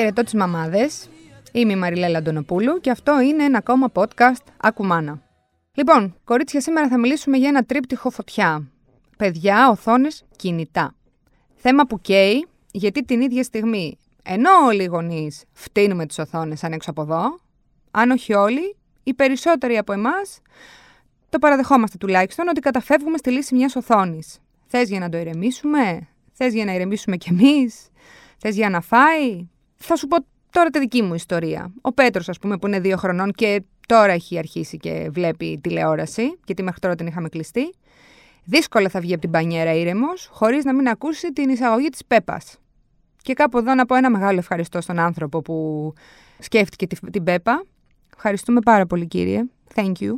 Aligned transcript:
Χαιρετώ 0.00 0.22
τις 0.22 0.34
μαμάδες. 0.34 1.08
Είμαι 1.52 1.72
η 1.72 1.76
Μαριλέλα 1.76 2.18
Αντωνοπούλου 2.18 2.80
και 2.80 2.90
αυτό 2.90 3.20
είναι 3.20 3.44
ένα 3.44 3.58
ακόμα 3.58 3.92
podcast 3.94 4.44
Ακουμάνα. 4.56 5.22
Λοιπόν, 5.74 6.16
κορίτσια, 6.24 6.60
σήμερα 6.60 6.88
θα 6.88 6.98
μιλήσουμε 6.98 7.36
για 7.36 7.48
ένα 7.48 7.64
τρίπτυχο 7.64 8.10
φωτιά. 8.10 8.70
Παιδιά, 9.16 9.68
οθόνες, 9.70 10.24
κινητά. 10.36 10.94
Θέμα 11.54 11.86
που 11.86 12.00
καίει, 12.00 12.46
γιατί 12.70 13.04
την 13.04 13.20
ίδια 13.20 13.42
στιγμή, 13.42 13.98
ενώ 14.22 14.50
όλοι 14.66 14.82
οι 14.82 14.86
γονείς 14.86 15.44
φτύνουμε 15.52 16.06
τις 16.06 16.18
οθόνες 16.18 16.64
αν 16.64 16.72
έξω 16.72 16.90
από 16.90 17.02
εδώ, 17.02 17.38
αν 17.90 18.10
όχι 18.10 18.34
όλοι, 18.34 18.76
οι 19.02 19.14
περισσότεροι 19.14 19.78
από 19.78 19.92
εμάς 19.92 20.40
το 21.28 21.38
παραδεχόμαστε 21.38 21.96
τουλάχιστον 21.98 22.48
ότι 22.48 22.60
καταφεύγουμε 22.60 23.16
στη 23.16 23.30
λύση 23.30 23.54
μιας 23.54 23.76
οθόνης. 23.76 24.38
Θες 24.66 24.88
για 24.88 25.00
να 25.00 25.08
το 25.08 25.18
ηρεμήσουμε, 25.18 26.08
θες 26.32 26.54
για 26.54 26.64
να 26.64 26.74
ηρεμήσουμε 26.74 27.16
κι 27.16 27.28
εμείς, 27.28 27.88
θες 28.38 28.54
για 28.54 28.70
να 28.70 28.80
φάει; 28.80 29.48
Θα 29.82 29.96
σου 29.96 30.06
πω 30.06 30.16
τώρα 30.50 30.70
τη 30.70 30.78
δική 30.78 31.02
μου 31.02 31.14
ιστορία. 31.14 31.72
Ο 31.80 31.92
Πέτρος, 31.92 32.28
ας 32.28 32.38
πούμε, 32.38 32.58
που 32.58 32.66
είναι 32.66 32.80
δύο 32.80 32.96
χρονών 32.96 33.32
και 33.32 33.62
τώρα 33.86 34.12
έχει 34.12 34.38
αρχίσει 34.38 34.76
και 34.76 35.08
βλέπει 35.12 35.58
τηλεόραση, 35.62 36.38
γιατί 36.44 36.62
μέχρι 36.62 36.80
τώρα 36.80 36.94
την 36.94 37.06
είχαμε 37.06 37.28
κλειστεί. 37.28 37.74
Δύσκολα 38.44 38.88
θα 38.88 39.00
βγει 39.00 39.12
από 39.12 39.20
την 39.20 39.30
πανιέρα 39.30 39.74
ήρεμος, 39.74 40.28
χωρίς 40.32 40.64
να 40.64 40.74
μην 40.74 40.88
ακούσει 40.88 41.32
την 41.32 41.48
εισαγωγή 41.48 41.88
της 41.88 42.04
Πέπας. 42.06 42.58
Και 43.22 43.32
κάπου 43.32 43.58
εδώ 43.58 43.74
να 43.74 43.86
πω 43.86 43.94
ένα 43.94 44.10
μεγάλο 44.10 44.38
ευχαριστώ 44.38 44.80
στον 44.80 44.98
άνθρωπο 44.98 45.42
που 45.42 45.92
σκέφτηκε 46.38 46.86
την 47.10 47.24
Πέπα. 47.24 47.64
Ευχαριστούμε 48.14 48.60
πάρα 48.60 48.86
πολύ, 48.86 49.06
κύριε. 49.06 49.42
Thank 49.74 49.92
you. 50.00 50.10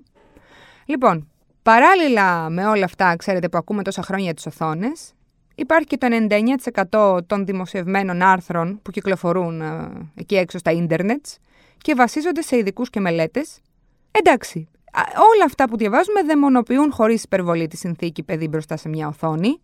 Λοιπόν, 0.85 1.31
παράλληλα 1.63 2.51
με 2.51 2.67
όλα 2.67 2.85
αυτά, 2.85 3.17
ξέρετε, 3.17 3.49
που 3.49 3.59
ακούμε 3.59 3.83
τόσα 3.83 4.03
χρόνια 4.03 4.35
τις 4.35 4.47
οθόνες, 4.47 5.13
υπάρχει 5.55 5.87
και 5.87 5.99
το 5.99 6.07
99% 6.91 7.19
των 7.27 7.47
δημοσιευμένων 7.47 8.23
άρθρων 8.23 8.81
που 8.83 8.91
κυκλοφορούν 8.91 9.61
ε, 9.61 9.91
εκεί 10.15 10.37
έξω 10.37 10.59
στα 10.59 10.71
ίντερνετς 10.71 11.39
και 11.79 11.95
βασίζονται 11.95 12.43
σε 12.43 12.57
ειδικούς 12.57 12.91
και 12.91 13.01
μελέτες. 13.01 13.61
Εντάξει, 14.11 14.69
όλα 15.33 15.45
αυτά 15.45 15.69
που 15.69 15.77
διαβάζουμε 15.77 16.23
δαιμονοποιούν 16.23 16.93
χωρίς 16.93 17.23
υπερβολή 17.23 17.69
τη 17.69 17.77
συνθήκη 17.77 18.23
παιδί 18.23 18.49
μπροστά 18.49 18.77
σε 18.77 18.89
μια 18.89 19.09
οθόνη. 19.09 19.61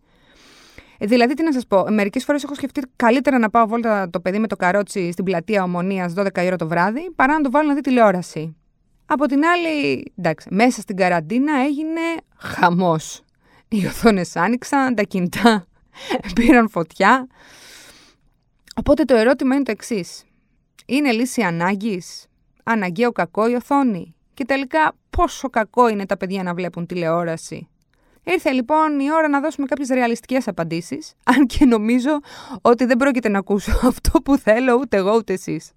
Ε, 0.97 1.05
δηλαδή, 1.05 1.33
τι 1.33 1.43
να 1.43 1.53
σας 1.53 1.67
πω, 1.67 1.85
μερικές 1.89 2.23
φορές 2.23 2.43
έχω 2.43 2.55
σκεφτεί 2.55 2.81
καλύτερα 2.95 3.39
να 3.39 3.49
πάω 3.49 3.67
βόλτα 3.67 4.09
το 4.09 4.19
παιδί 4.19 4.39
με 4.39 4.47
το 4.47 4.55
καρότσι 4.55 5.11
στην 5.11 5.25
πλατεία 5.25 5.63
Ομονίας 5.63 6.13
12 6.17 6.43
η 6.43 6.45
ώρα 6.45 6.55
το 6.55 6.67
βράδυ, 6.67 7.11
παρά 7.15 7.33
να 7.33 7.41
το 7.41 7.51
βάλω 7.51 7.67
να 7.67 7.73
δει 7.73 7.81
τηλεόραση. 7.81 8.55
Από 9.05 9.25
την 9.25 9.45
άλλη, 9.45 10.05
εντάξει, 10.17 10.47
μέσα 10.51 10.81
στην 10.81 10.95
καραντίνα 10.95 11.53
έγινε 11.59 12.01
χαμός. 12.37 13.21
Οι 13.67 13.85
οθόνες 13.85 14.35
άνοιξαν, 14.35 14.95
τα 14.95 15.03
κινητά 15.03 15.67
πήραν 16.35 16.69
φωτιά. 16.69 17.27
Οπότε 18.75 19.03
το 19.03 19.15
ερώτημα 19.15 19.55
είναι 19.55 19.63
το 19.63 19.71
εξής. 19.71 20.23
Είναι 20.85 21.11
λύση 21.11 21.41
ανάγκης, 21.41 22.27
αναγκαίο 22.63 23.11
κακό 23.11 23.49
η 23.49 23.53
οθόνη; 23.53 24.15
Και 24.33 24.45
τελικά 24.45 24.95
πόσο 25.09 25.49
κακό 25.49 25.87
είναι 25.87 26.05
τα 26.05 26.17
παιδιά 26.17 26.43
να 26.43 26.53
βλέπουν 26.53 26.85
τηλεόραση; 26.85 27.67
Ήρθε 28.23 28.51
λοιπόν 28.51 28.99
η 28.99 29.11
ώρα 29.11 29.27
να 29.27 29.39
δώσουμε 29.39 29.67
κάποιες 29.67 29.87
ρεαλιστικές 29.89 30.47
απαντήσεις, 30.47 31.13
αν 31.35 31.45
και 31.45 31.65
νομίζω 31.65 32.19
ότι 32.61 32.85
δεν 32.85 32.97
πρόκειται 32.97 33.29
να 33.29 33.39
ακούσω 33.39 33.71
αυτό 33.87 34.21
που 34.21 34.37
θέλω 34.37 34.73
ούτε 34.73 34.97
εγώ 34.97 35.15
ούτε 35.15 35.33
εσείς. 35.33 35.71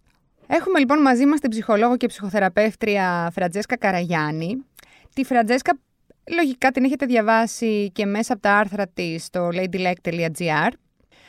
Έχουμε 0.47 0.79
λοιπόν 0.79 1.01
μαζί 1.01 1.27
μας 1.27 1.41
την 1.41 1.51
ψυχολόγο 1.51 1.97
και 1.97 2.07
ψυχοθεραπεύτρια 2.07 3.31
Φραντζέσκα 3.35 3.77
Καραγιάννη. 3.77 4.65
Τη 5.15 5.25
Φραντζέσκα 5.25 5.79
λογικά 6.31 6.71
την 6.71 6.85
έχετε 6.85 7.07
διαβάσει 7.07 7.91
και 7.93 8.07
μέσα 8.07 8.33
από 8.33 8.43
τα 8.43 8.53
άρθρα 8.53 8.87
της 8.89 9.25
στο 9.25 9.49
ladylike.gr. 9.53 10.71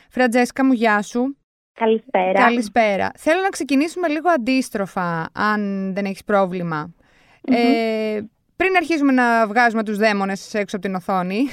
Φραντζέσκα 0.09 0.65
μου, 0.65 0.73
γεια 0.73 1.01
σου. 1.01 1.37
Καλησπέρα. 1.73 2.33
Καλησπέρα. 2.33 3.11
Θέλω 3.17 3.41
να 3.41 3.49
ξεκινήσουμε 3.49 4.07
λίγο 4.07 4.29
αντίστροφα, 4.29 5.29
αν 5.33 5.93
δεν 5.93 6.05
έχεις 6.05 6.23
πρόβλημα. 6.23 6.93
Ε, 7.41 8.21
πριν 8.55 8.75
αρχίσουμε 8.75 9.11
να 9.11 9.47
βγάζουμε 9.47 9.83
τους 9.83 9.97
δαίμονες 9.97 10.53
έξω 10.53 10.75
από 10.75 10.85
την 10.85 10.95
οθόνη, 10.95 11.43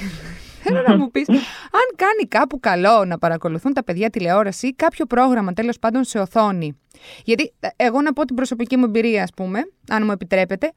θέλω 0.62 0.82
να 0.86 0.96
μου 0.96 1.10
πεις, 1.10 1.28
αν 1.28 1.96
κάνει 1.96 2.28
κάπου 2.28 2.60
καλό 2.60 3.04
να 3.04 3.18
παρακολουθούν 3.18 3.72
τα 3.72 3.84
παιδιά 3.84 4.10
τηλεόραση 4.10 4.66
ή 4.66 4.72
κάποιο 4.72 5.06
πρόγραμμα 5.06 5.52
τέλος 5.52 5.78
πάντων 5.78 6.04
σε 6.04 6.18
οθόνη. 6.18 6.78
Γιατί 7.24 7.52
ε, 7.60 7.68
εγώ 7.76 8.02
να 8.02 8.12
πω 8.12 8.24
την 8.24 8.36
προσωπική 8.36 8.76
μου 8.76 8.84
εμπειρία, 8.84 9.22
ας 9.22 9.30
πούμε, 9.36 9.60
αν 9.88 10.04
μου 10.04 10.12
επιτρέπετε. 10.12 10.72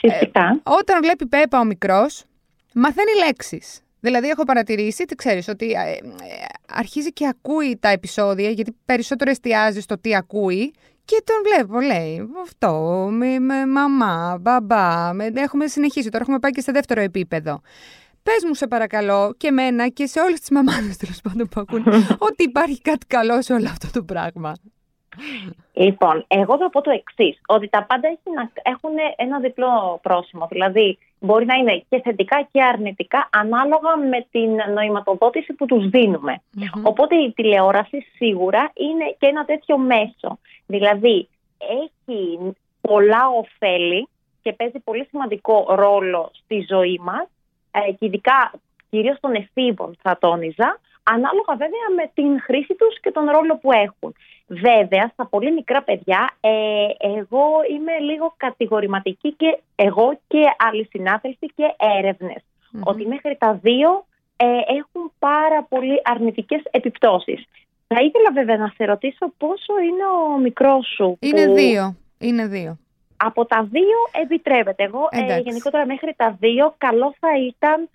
Φυσικά. 0.00 0.60
όταν 0.62 1.02
βλέπει 1.02 1.26
Πέπα 1.26 1.60
ο 1.60 1.64
μικρός, 1.64 2.24
μαθαίνει 2.74 3.10
λέξεις. 3.26 3.80
Δηλαδή 4.00 4.28
έχω 4.28 4.44
παρατηρήσει, 4.44 5.04
τι 5.04 5.14
ξέρεις, 5.14 5.48
ότι 5.48 5.70
ε, 5.70 5.90
ε, 5.90 5.98
αρχίζει 6.72 7.12
και 7.12 7.26
ακούει 7.26 7.78
τα 7.80 7.88
επεισόδια, 7.88 8.50
γιατί 8.50 8.76
περισσότερο 8.84 9.30
εστιάζει 9.30 9.80
στο 9.80 9.98
τι 9.98 10.16
ακούει 10.16 10.72
και 11.04 11.22
τον 11.24 11.36
βλέπω, 11.44 11.80
λέει, 11.80 12.28
αυτό, 12.42 13.08
με, 13.12 13.38
με 13.38 13.66
μαμά, 13.66 14.38
μπαμπά, 14.40 15.12
με, 15.12 15.30
έχουμε 15.34 15.66
συνεχίσει, 15.66 16.08
τώρα 16.08 16.22
έχουμε 16.22 16.38
πάει 16.38 16.50
και 16.50 16.60
σε 16.60 16.72
δεύτερο 16.72 17.00
επίπεδο. 17.00 17.60
Πες 18.26 18.44
μου, 18.46 18.54
σε 18.54 18.66
παρακαλώ, 18.66 19.34
και 19.36 19.50
μένα 19.50 19.88
και 19.88 20.06
σε 20.06 20.20
όλες 20.20 20.40
τις 20.40 20.50
μαμάδες 20.50 20.96
τέλος 20.96 21.20
πάντων 21.20 21.48
που 21.48 21.60
ακούν, 21.60 21.84
ότι 22.28 22.42
υπάρχει 22.42 22.80
κάτι 22.80 23.06
καλό 23.06 23.42
σε 23.42 23.52
όλο 23.52 23.68
αυτό 23.68 23.88
το 23.98 24.02
πράγμα. 24.02 24.52
Λοιπόν, 25.72 26.24
εγώ 26.28 26.56
θα 26.56 26.70
πω 26.70 26.80
το 26.80 26.90
εξής, 26.90 27.40
ότι 27.46 27.68
τα 27.68 27.84
πάντα 27.84 28.18
έχουν 28.62 28.90
ένα 29.16 29.38
διπλό 29.40 29.98
πρόσημο. 30.02 30.46
Δηλαδή, 30.50 30.98
μπορεί 31.18 31.44
να 31.46 31.54
είναι 31.54 31.84
και 31.88 32.00
θετικά 32.00 32.48
και 32.52 32.62
αρνητικά, 32.62 33.28
ανάλογα 33.32 33.96
με 33.96 34.26
την 34.30 34.50
νοηματοδότηση 34.74 35.52
που 35.52 35.66
τους 35.66 35.88
δινουμε 35.88 36.42
Οπότε 36.82 37.16
η 37.16 37.32
τηλεόραση 37.32 38.06
σίγουρα 38.16 38.70
είναι 38.74 39.16
και 39.18 39.26
ένα 39.26 39.44
τέτοιο 39.44 39.78
μέσο. 39.78 40.38
Δηλαδή, 40.66 41.28
έχει 41.82 42.38
πολλά 42.80 43.28
ωφέλη 43.28 44.08
και 44.42 44.52
παίζει 44.52 44.78
πολύ 44.78 45.06
σημαντικό 45.10 45.66
ρόλο 45.68 46.30
στη 46.32 46.66
ζωή 46.68 47.00
μας, 47.02 47.26
ε, 47.78 47.92
και 47.92 48.06
ειδικά 48.06 48.52
κυρίως 48.90 49.20
των 49.20 49.34
εφήβων 49.34 49.96
θα 50.02 50.18
τόνιζα, 50.20 50.80
ανάλογα 51.02 51.54
βέβαια 51.56 51.88
με 51.96 52.10
την 52.14 52.40
χρήση 52.40 52.74
τους 52.74 53.00
και 53.00 53.10
τον 53.10 53.24
ρόλο 53.30 53.56
που 53.56 53.72
έχουν. 53.72 54.14
Βέβαια, 54.46 55.10
στα 55.12 55.26
πολύ 55.26 55.52
μικρά 55.52 55.82
παιδιά, 55.82 56.30
ε, 56.40 56.50
εγώ 56.98 57.46
είμαι 57.70 57.98
λίγο 57.98 58.34
κατηγορηματική 58.36 59.32
και 59.32 59.58
εγώ 59.74 60.18
και 60.28 60.42
άλλοι 60.58 60.88
συνάδελφοι 60.90 61.46
και 61.54 61.74
ερευνες 61.98 62.42
Ότι 62.80 63.06
μέχρι 63.06 63.36
τα 63.38 63.58
δύο 63.62 64.06
ε, 64.36 64.46
έχουν 64.78 65.12
πάρα 65.18 65.62
πολύ 65.62 66.00
αρνητικές 66.04 66.62
επιπτώσεις. 66.70 67.44
Θα 67.86 68.00
ήθελα 68.00 68.32
βέβαια 68.32 68.56
να 68.56 68.72
σε 68.76 68.84
ρωτήσω 68.84 69.32
πόσο 69.38 69.72
είναι 69.78 70.04
ο 70.04 70.38
μικρός 70.38 70.86
σου. 70.96 71.16
Είναι 71.20 71.46
δύο. 71.46 71.96
Είναι 72.18 72.46
δύο. 72.46 72.78
Από 73.16 73.46
τα 73.46 73.68
δύο 73.70 74.22
επιτρέπεται. 74.22 74.82
Εγώ 74.82 75.08
ε, 75.10 75.38
γενικότερα 75.38 75.86
μέχρι 75.86 76.14
τα 76.16 76.36
δύο 76.40 76.74
καλό 76.78 77.14
θα 77.20 77.28
ήταν 77.46 77.88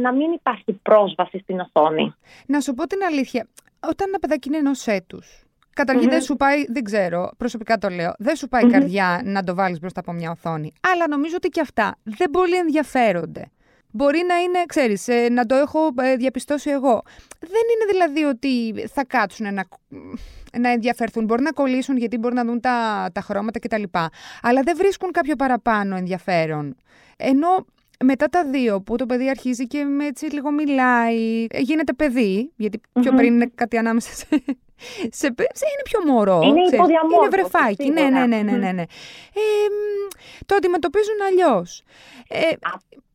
να 0.00 0.12
μην 0.12 0.32
υπάρχει 0.32 0.72
πρόσβαση 0.72 1.38
στην 1.38 1.60
οθόνη. 1.60 2.14
Να 2.46 2.60
σου 2.60 2.74
πω 2.74 2.86
την 2.86 2.98
αλήθεια. 3.04 3.46
Όταν 3.80 4.08
ένα 4.08 4.18
παιδάκι 4.18 4.48
είναι 4.48 4.56
ενός 4.56 4.86
έτους, 4.86 5.44
Καταρχήν 5.74 6.10
δεν 6.10 6.20
σου 6.20 6.36
πάει, 6.36 6.64
δεν 6.68 6.84
ξέρω, 6.84 7.30
προσωπικά 7.36 7.78
το 7.78 7.88
λέω, 7.88 8.12
δεν 8.18 8.36
σου 8.36 8.48
πάει 8.48 8.66
η 8.66 8.70
καρδιά 8.70 9.20
να 9.24 9.44
το 9.44 9.54
βάλεις 9.54 9.80
μπροστά 9.80 10.00
από 10.00 10.12
μια 10.12 10.30
οθόνη. 10.30 10.72
Αλλά 10.92 11.08
νομίζω 11.08 11.34
ότι 11.36 11.48
και 11.48 11.60
αυτά 11.60 11.96
δεν 12.02 12.30
πολύ 12.30 12.56
ενδιαφέρονται. 12.56 13.50
Μπορεί 13.90 14.22
να 14.28 14.36
είναι, 14.38 14.64
ξέρεις, 14.66 15.08
ε, 15.08 15.28
να 15.28 15.46
το 15.46 15.54
έχω 15.54 15.90
ε, 16.00 16.16
διαπιστώσει 16.16 16.70
εγώ. 16.70 17.02
Δεν 17.38 17.62
είναι 17.74 17.84
δηλαδή 17.90 18.22
ότι 18.22 18.86
θα 18.88 19.04
κάτσουν 19.04 19.54
να, 19.54 19.64
να 20.58 20.70
ενδιαφερθούν. 20.70 21.24
Μπορεί 21.24 21.42
να 21.42 21.52
κολλήσουν 21.52 21.96
γιατί 21.96 22.18
μπορεί 22.18 22.34
να 22.34 22.44
δουν 22.44 22.60
τα, 22.60 23.08
τα 23.12 23.20
χρώματα 23.20 23.58
κτλ. 23.58 23.82
Αλλά 24.42 24.62
δεν 24.62 24.76
βρίσκουν 24.76 25.10
κάποιο 25.10 25.36
παραπάνω 25.36 25.96
ενδιαφέρον. 25.96 26.76
Ενώ 27.16 27.66
μετά 28.04 28.26
τα 28.26 28.44
δύο 28.44 28.80
που 28.80 28.96
το 28.96 29.06
παιδί 29.06 29.30
αρχίζει 29.30 29.66
και 29.66 29.84
με 29.84 30.06
έτσι 30.06 30.24
λίγο 30.24 30.50
μιλάει, 30.50 31.46
ε, 31.50 31.58
γίνεται 31.60 31.92
παιδί, 31.92 32.52
γιατί 32.56 32.80
πιο 33.00 33.12
πριν 33.12 33.34
είναι 33.34 33.50
κάτι 33.54 33.76
ανάμεσα 33.76 34.12
σε... 34.12 34.26
σε, 35.10 35.26
είναι 35.26 35.82
πιο 35.82 36.12
μωρό. 36.12 36.40
Είναι 36.44 36.60
Είναι 36.60 37.28
βρεφάκι. 37.30 37.90
Ναι, 37.90 38.02
ναι, 38.02 38.26
ναι, 38.26 38.42
ναι, 38.42 38.56
ναι. 38.56 38.72
ναι. 38.72 38.82
Ε, 38.82 39.68
το 40.46 40.54
αντιμετωπίζουν 40.54 41.14
αλλιώς. 41.28 41.82
Ε, 42.28 42.40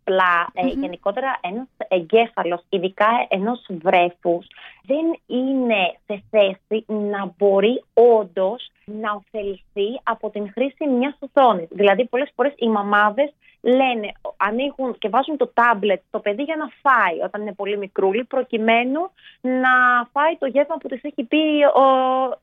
απλά 0.06 0.48
ε, 0.54 0.68
γενικότερα 0.68 1.40
ένας 1.42 1.68
εγκέφαλος, 1.88 2.62
ειδικά 2.69 3.07
ενός 3.28 3.66
βρέφους, 3.69 4.48
δεν 4.86 5.19
είναι 5.28 5.94
σε 6.06 6.24
θέση 6.30 6.86
να 6.88 7.34
μπορεί 7.38 7.84
όντως 7.94 8.72
να 8.86 9.12
ωφεληθεί 9.12 10.00
από 10.04 10.30
την 10.30 10.52
χρήση 10.52 10.88
μιας 10.88 11.18
οθόνης. 11.19 11.68
Δηλαδή 11.72 12.06
πολλές 12.06 12.31
φορές 12.36 12.54
οι 12.56 12.68
μαμάδες 12.68 13.34
λένε, 13.62 14.12
ανοίγουν 14.38 14.98
και 14.98 15.10
βάζουν 15.10 15.38
το 15.38 15.52
τάμπλετ 15.54 16.02
στο 16.07 16.19
παιδί 16.19 16.44
για 16.44 16.56
να 16.56 16.68
φάει 16.81 17.19
όταν 17.24 17.42
είναι 17.42 17.54
πολύ 17.54 17.78
μικρούλι, 17.78 18.24
προκειμένου 18.24 19.02
να 19.42 19.74
φάει 20.12 20.38
το 20.38 20.46
γεύμα 20.46 20.78
που 20.78 20.88
της 20.88 21.04
έχει 21.04 21.24
πει 21.24 21.63
ο, 21.75 21.88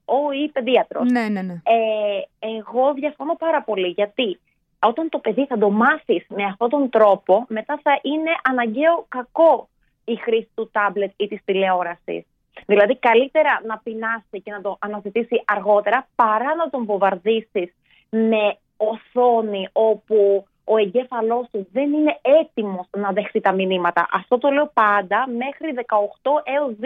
ο 0.04 0.32
ή 0.32 0.48
παιδίατρος. 0.48 1.10
Ναι, 1.10 1.28
ναι, 1.28 1.42
ναι. 1.42 1.52
Ε, 1.52 2.46
εγώ 2.56 2.94
διαφωνώ 2.94 3.34
πάρα 3.34 3.62
πολύ, 3.62 3.88
γιατί 3.88 4.38
όταν 4.82 5.08
το 5.08 5.18
παιδί 5.18 5.46
θα 5.46 5.58
το 5.58 5.70
μάθεις 5.70 6.24
με 6.28 6.44
αυτόν 6.44 6.68
τον 6.68 6.88
τρόπο, 6.90 7.44
μετά 7.48 7.80
θα 7.82 7.98
είναι 8.02 8.30
αναγκαίο 8.42 9.04
κακό 9.08 9.68
η 10.04 10.16
χρήση 10.16 10.48
του 10.54 10.68
τάμπλετ 10.72 11.12
ή 11.16 11.28
της 11.28 11.40
τηλεόρασης. 11.44 12.24
Δηλαδή, 12.66 12.96
καλύτερα 12.96 13.60
να 13.66 13.78
πεινάσει 13.78 14.40
και 14.42 14.50
να 14.50 14.60
το 14.60 14.76
αναζητήσει 14.80 15.42
αργότερα 15.46 16.06
παρά 16.14 16.54
να 16.54 16.70
τον 16.70 16.84
βομβαρδίσεις 16.84 17.74
με 18.10 18.56
οθόνη 18.76 19.68
όπου 19.72 20.46
ο 20.64 20.76
εγκέφαλός 20.76 21.46
του 21.50 21.68
δεν 21.72 21.92
είναι 21.92 22.18
έτοιμος 22.22 22.86
να 22.96 23.12
δεχτεί 23.12 23.40
τα 23.40 23.52
μηνύματα. 23.52 24.06
Αυτό 24.12 24.38
το 24.38 24.48
λέω 24.50 24.70
πάντα 24.74 25.28
μέχρι 25.38 25.74
18 25.76 26.42
έως 26.44 26.72
2 26.80 26.84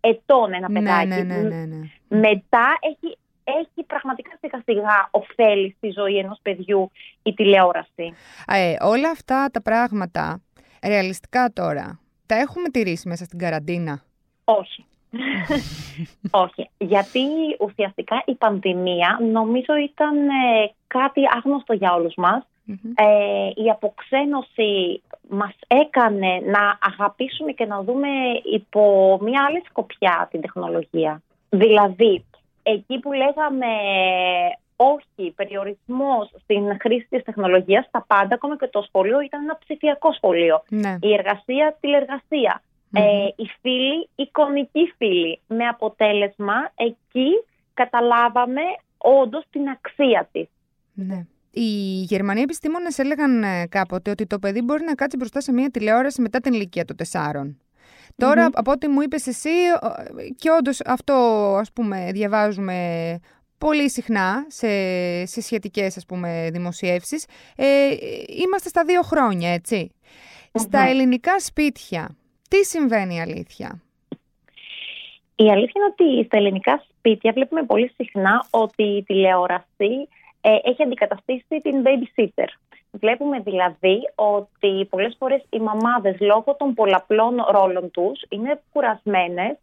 ετών 0.00 0.52
ένα 0.52 0.68
Ναι, 0.70 0.78
παιδάκι. 0.80 1.06
ναι, 1.08 1.16
ναι, 1.16 1.40
ναι, 1.40 1.64
ναι. 1.64 1.86
Μετά 2.08 2.66
έχει, 2.80 3.16
έχει 3.44 3.86
πραγματικά 3.86 4.30
σιγά 4.40 4.62
σιγά 4.64 5.08
ωφέλη 5.10 5.74
στη 5.76 5.90
ζωή 5.90 6.18
ενός 6.18 6.38
παιδιού 6.42 6.90
η 7.22 7.34
τηλεόραση. 7.34 8.14
Ε, 8.46 8.74
όλα 8.80 9.10
αυτά 9.10 9.48
τα 9.52 9.62
πράγματα, 9.62 10.42
ρεαλιστικά 10.86 11.50
τώρα, 11.52 12.00
τα 12.26 12.34
έχουμε 12.34 12.68
τηρήσει 12.68 13.08
μέσα 13.08 13.24
στην 13.24 13.38
καραντίνα; 13.38 14.02
Όχι. 14.44 14.84
Όχι. 16.44 16.70
Γιατί 16.78 17.20
ουσιαστικά 17.60 18.22
η 18.26 18.34
πανδημία 18.34 19.18
νομίζω 19.32 19.76
ήταν 19.90 20.28
ε, 20.28 20.72
κάτι 20.86 21.20
άγνωστο 21.36 21.72
για 21.72 21.94
όλους 21.94 22.14
μας. 22.16 22.46
Μμμ. 22.64 22.92
Ε, 22.94 23.46
η 23.54 23.70
αποξένωση 23.70 25.02
μας 25.28 25.54
έκανε 25.66 26.40
να 26.44 26.78
αγαπήσουμε 26.80 27.52
και 27.52 27.66
να 27.66 27.82
δούμε 27.82 28.08
υπό 28.52 29.18
μια 29.22 29.44
άλλη 29.48 29.62
σκοπιά 29.68 30.28
την 30.30 30.40
τεχνολογία. 30.40 31.22
Δηλαδή, 31.48 32.24
εκεί 32.64 32.98
που 32.98 33.12
λέγαμε 33.12 33.66
όχι, 34.76 35.32
περιορισμός 35.36 36.30
στην 36.42 36.76
χρήση 36.80 37.06
της 37.10 37.22
τεχνολογίας, 37.22 37.88
τα 37.90 38.04
πάντα, 38.06 38.34
ακόμα 38.34 38.56
και 38.56 38.66
το 38.66 38.82
σχολείο, 38.82 39.20
ήταν 39.20 39.42
ένα 39.42 39.58
ψηφιακό 39.58 40.12
σχολείο. 40.12 40.62
Ναι. 40.68 40.96
Η 41.00 41.12
εργασία, 41.12 41.76
τηλεργασία. 41.80 42.62
Μμμ. 42.88 43.02
Ε, 43.02 43.26
οι 43.36 43.50
φίλοι, 43.60 44.08
εικονικοί 44.14 44.94
φίλοι. 44.96 45.40
Με 45.46 45.66
αποτέλεσμα, 45.66 46.54
εκεί 46.74 47.30
καταλάβαμε 47.74 48.60
όντως 48.98 49.44
την 49.50 49.68
αξία 49.68 50.28
της. 50.32 50.48
Ναι. 50.92 51.26
Οι 51.50 52.00
Γερμανοί 52.02 52.40
επιστήμονες 52.40 52.98
έλεγαν 52.98 53.42
ε, 53.42 53.66
κάποτε 53.66 54.10
ότι 54.10 54.26
το 54.26 54.38
παιδί 54.38 54.62
μπορεί 54.62 54.84
να 54.84 54.94
κάτσει 54.94 55.16
μπροστά 55.16 55.40
σε 55.40 55.52
μια 55.52 55.70
τηλεόραση 55.70 56.20
μετά 56.20 56.40
την 56.40 56.52
ηλικία 56.52 56.84
των 56.84 56.96
τεσσάρων. 56.96 57.58
Τώρα, 58.16 58.42
Μμμ. 58.42 58.50
από 58.54 58.70
ό,τι 58.70 58.88
μου 58.88 59.00
είπες 59.00 59.26
εσύ, 59.26 59.48
ο- 59.82 60.32
και 60.36 60.50
όντως 60.50 60.80
αυτό 60.84 61.14
ας 61.60 61.72
πούμε 61.72 62.10
διαβάζουμε 62.12 63.18
πολύ 63.58 63.90
συχνά 63.90 64.44
σε, 64.48 64.68
σε 65.26 65.40
σχετικές 65.40 65.96
ας 65.96 66.06
πούμε 66.06 66.48
δημοσιεύσεις, 66.52 67.26
ε, 67.56 67.88
είμαστε 68.42 68.68
στα 68.68 68.84
δύο 68.84 69.02
χρόνια, 69.02 69.52
έτσι. 69.52 69.90
Στα 70.52 70.80
Μμμ. 70.82 70.88
ελληνικά 70.88 71.40
σπίτια, 71.40 72.16
τι 72.48 72.64
συμβαίνει 72.64 73.20
αλήθεια; 73.20 73.82
Η 75.36 75.50
αλήθεια 75.50 75.72
είναι 75.76 75.94
ότι 76.16 76.24
στα 76.26 76.36
ελληνικά 76.36 76.84
σπίτια 76.98 77.32
βλέπουμε 77.32 77.62
πολύ 77.62 77.92
συχνά 77.96 78.46
ότι 78.50 78.82
η 78.82 79.02
τηλεόραση 79.02 80.08
ε, 80.40 80.50
έχει 80.64 80.82
αντικαταστήσει 80.82 81.60
την 81.62 81.82
babysitter. 81.82 82.46
Βλέπουμε 83.00 83.38
δηλαδή 83.40 84.00
ότι 84.14 84.86
πολλές 84.90 85.14
φορές 85.18 85.44
οι 85.50 85.58
μαμάδες 85.58 86.16
λόγω 86.20 86.56
των 86.58 86.74
πολλαπλών 86.74 87.44
ρόλων 87.50 87.90
τους 87.90 88.22
είναι 88.28 88.60
κουρασμένες 88.72 89.56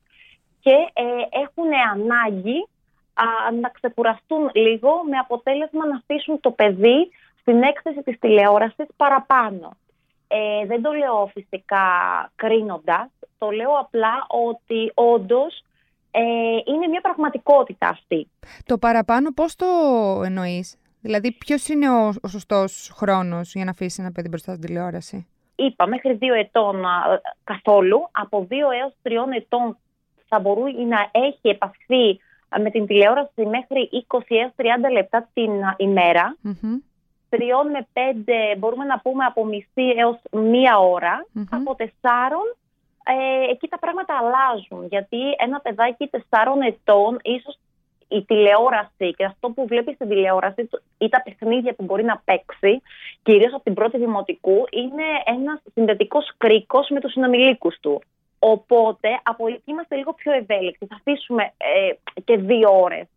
και 0.59 0.75
ε, 0.93 1.03
έχουν 1.43 1.69
ανάγκη 1.93 2.67
α, 3.13 3.51
να 3.61 3.69
ξεκουραστούν 3.69 4.49
λίγο 4.53 4.89
με 5.09 5.17
αποτέλεσμα 5.17 5.87
να 5.87 5.95
αφήσουν 5.95 6.39
το 6.39 6.51
παιδί 6.51 7.11
στην 7.39 7.61
έκθεση 7.63 8.01
της 8.03 8.19
τηλεόρασης 8.19 8.87
παραπάνω. 8.95 9.71
Ε, 10.27 10.65
δεν 10.65 10.81
το 10.81 10.91
λέω 10.91 11.29
φυσικά 11.33 11.85
κρίνοντας, 12.35 13.09
το 13.37 13.49
λέω 13.49 13.71
απλά 13.79 14.25
ότι 14.27 14.91
όντως 14.93 15.63
ε, 16.11 16.21
είναι 16.65 16.87
μια 16.87 17.01
πραγματικότητα 17.01 17.87
αυτή. 17.87 18.27
Το 18.65 18.77
παραπάνω 18.77 19.31
πώς 19.31 19.55
το 19.55 19.65
εννοείς, 20.25 20.77
δηλαδή 21.01 21.31
ποιος 21.31 21.67
είναι 21.67 21.89
ο, 21.89 22.13
ο 22.21 22.27
σωστός 22.27 22.91
χρόνος 22.93 23.53
για 23.53 23.65
να 23.65 23.71
αφήσεις 23.71 23.99
ένα 23.99 24.11
παιδί 24.11 24.27
μπροστά 24.27 24.53
στην 24.53 24.65
τηλεόραση; 24.65 25.27
Είπα 25.55 25.87
μέχρι 25.87 26.13
δύο 26.13 26.33
ετών 26.33 26.85
α, 26.85 27.21
καθόλου, 27.43 28.09
από 28.11 28.45
δύο 28.49 28.71
έως 28.71 28.93
τριών 29.01 29.31
ετών 29.31 29.77
θα 30.27 30.39
μπορεί 30.39 30.73
να 30.73 31.09
έχει 31.11 31.47
επαφή 31.49 32.19
α, 32.49 32.59
με 32.59 32.69
την 32.69 32.85
τηλεόραση 32.85 33.45
μέχρι 33.45 33.89
20 34.07 34.19
έως 34.27 34.51
30 34.55 34.65
λεπτά 34.91 35.29
την 35.33 35.63
α, 35.63 35.73
ημέρα. 35.77 36.35
Μμμ. 36.41 36.77
Τριών 37.29 37.69
με 37.69 37.87
πέντε 37.93 38.55
μπορούμε 38.57 38.85
να 38.85 38.99
πούμε 38.99 39.23
από 39.25 39.45
μισή 39.45 39.93
έως 39.97 40.19
μία 40.31 40.79
ώρα. 40.79 41.25
Μμμ. 41.31 41.45
Από 41.49 41.75
τεσσάρων 41.75 42.55
ε, 43.03 43.51
εκεί 43.51 43.67
τα 43.67 43.79
πράγματα 43.79 44.13
αλλάζουν. 44.17 44.87
Γιατί 44.87 45.17
ένα 45.37 45.59
παιδάκι 45.59 46.07
τεσσάρων 46.07 46.61
ετών 46.61 47.19
ίσως 47.21 47.57
η 48.11 48.23
τηλεόραση 48.23 49.13
και 49.17 49.25
αυτό 49.25 49.49
που 49.49 49.67
βλέπεις 49.67 49.95
στην 49.95 50.07
τηλεόραση 50.07 50.65
το- 50.65 50.81
ή 50.97 51.09
τα 51.09 51.21
παιχνίδια 51.21 51.73
που 51.73 51.83
μπορεί 51.83 52.03
να 52.03 52.21
παίξει, 52.25 52.81
κυρίως 53.23 53.53
από 53.53 53.63
την 53.63 53.73
πρώτη 53.73 53.97
δημοτικού, 53.97 54.57
είναι 54.71 55.03
ένας 55.25 55.61
συνδετικός 55.73 56.33
κρίκος 56.37 56.89
με 56.89 56.99
τους 56.99 57.11
συνομιλίκους 57.11 57.79
του. 57.79 58.01
Οπότε 58.39 59.09
από 59.23 59.47
εκεί 59.47 59.61
είμαστε 59.65 59.95
λίγο 59.95 60.13
πιο 60.13 60.31
ευέλικτοι. 60.31 60.85
Θα 60.85 60.95
αφήσουμε 60.99 61.43
ε, 61.43 62.21
και 62.23 62.37
δύο 62.37 62.81
ώρες. 62.81 63.07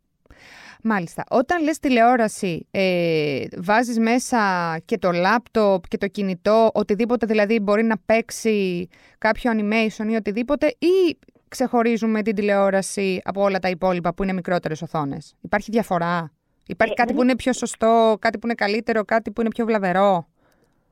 Μάλιστα. 0.83 1.25
Όταν 1.31 1.63
λες 1.63 1.79
τηλεόραση, 1.79 2.67
ε, 2.71 3.45
βάζεις 3.57 3.99
μέσα 3.99 4.41
και 4.85 4.99
το 4.99 5.11
λάπτοπ 5.11 5.89
και 5.89 5.97
το 5.97 6.07
κινητό, 6.07 6.71
οτιδήποτε 6.75 7.27
δηλαδή 7.27 7.61
μπορεί 7.61 7.83
να 7.83 7.99
παίξει 8.07 8.89
κάποιο 9.19 9.53
animation 9.55 10.09
ή 10.11 10.15
οτιδήποτε, 10.15 10.67
ή 10.67 11.19
ξεχωρίζουμε 11.57 12.23
την 12.23 12.35
τηλεόραση 12.35 13.21
από 13.25 13.43
όλα 13.43 13.59
τα 13.59 13.69
υπόλοιπα 13.69 14.15
που 14.15 14.23
είναι 14.23 14.33
μικρότερες 14.33 14.83
οθόνες. 14.83 15.35
Υπάρχει 15.41 15.71
διαφορά; 15.71 16.33
Υπάρχει 16.67 16.93
Ε, 16.93 16.97
κάτι 16.97 17.09
δεν 17.09 17.17
που 17.17 17.23
είναι 17.23 17.37
πιο 17.37 17.53
σωστό, 17.53 18.17
κάτι 18.21 18.39
που 18.39 18.47
είναι 18.47 18.55
καλύτερο, 18.55 19.05
κάτι 19.05 19.31
που 19.31 19.41
είναι 19.41 19.51
πιο 19.51 19.65
βλαβερό; 19.65 20.27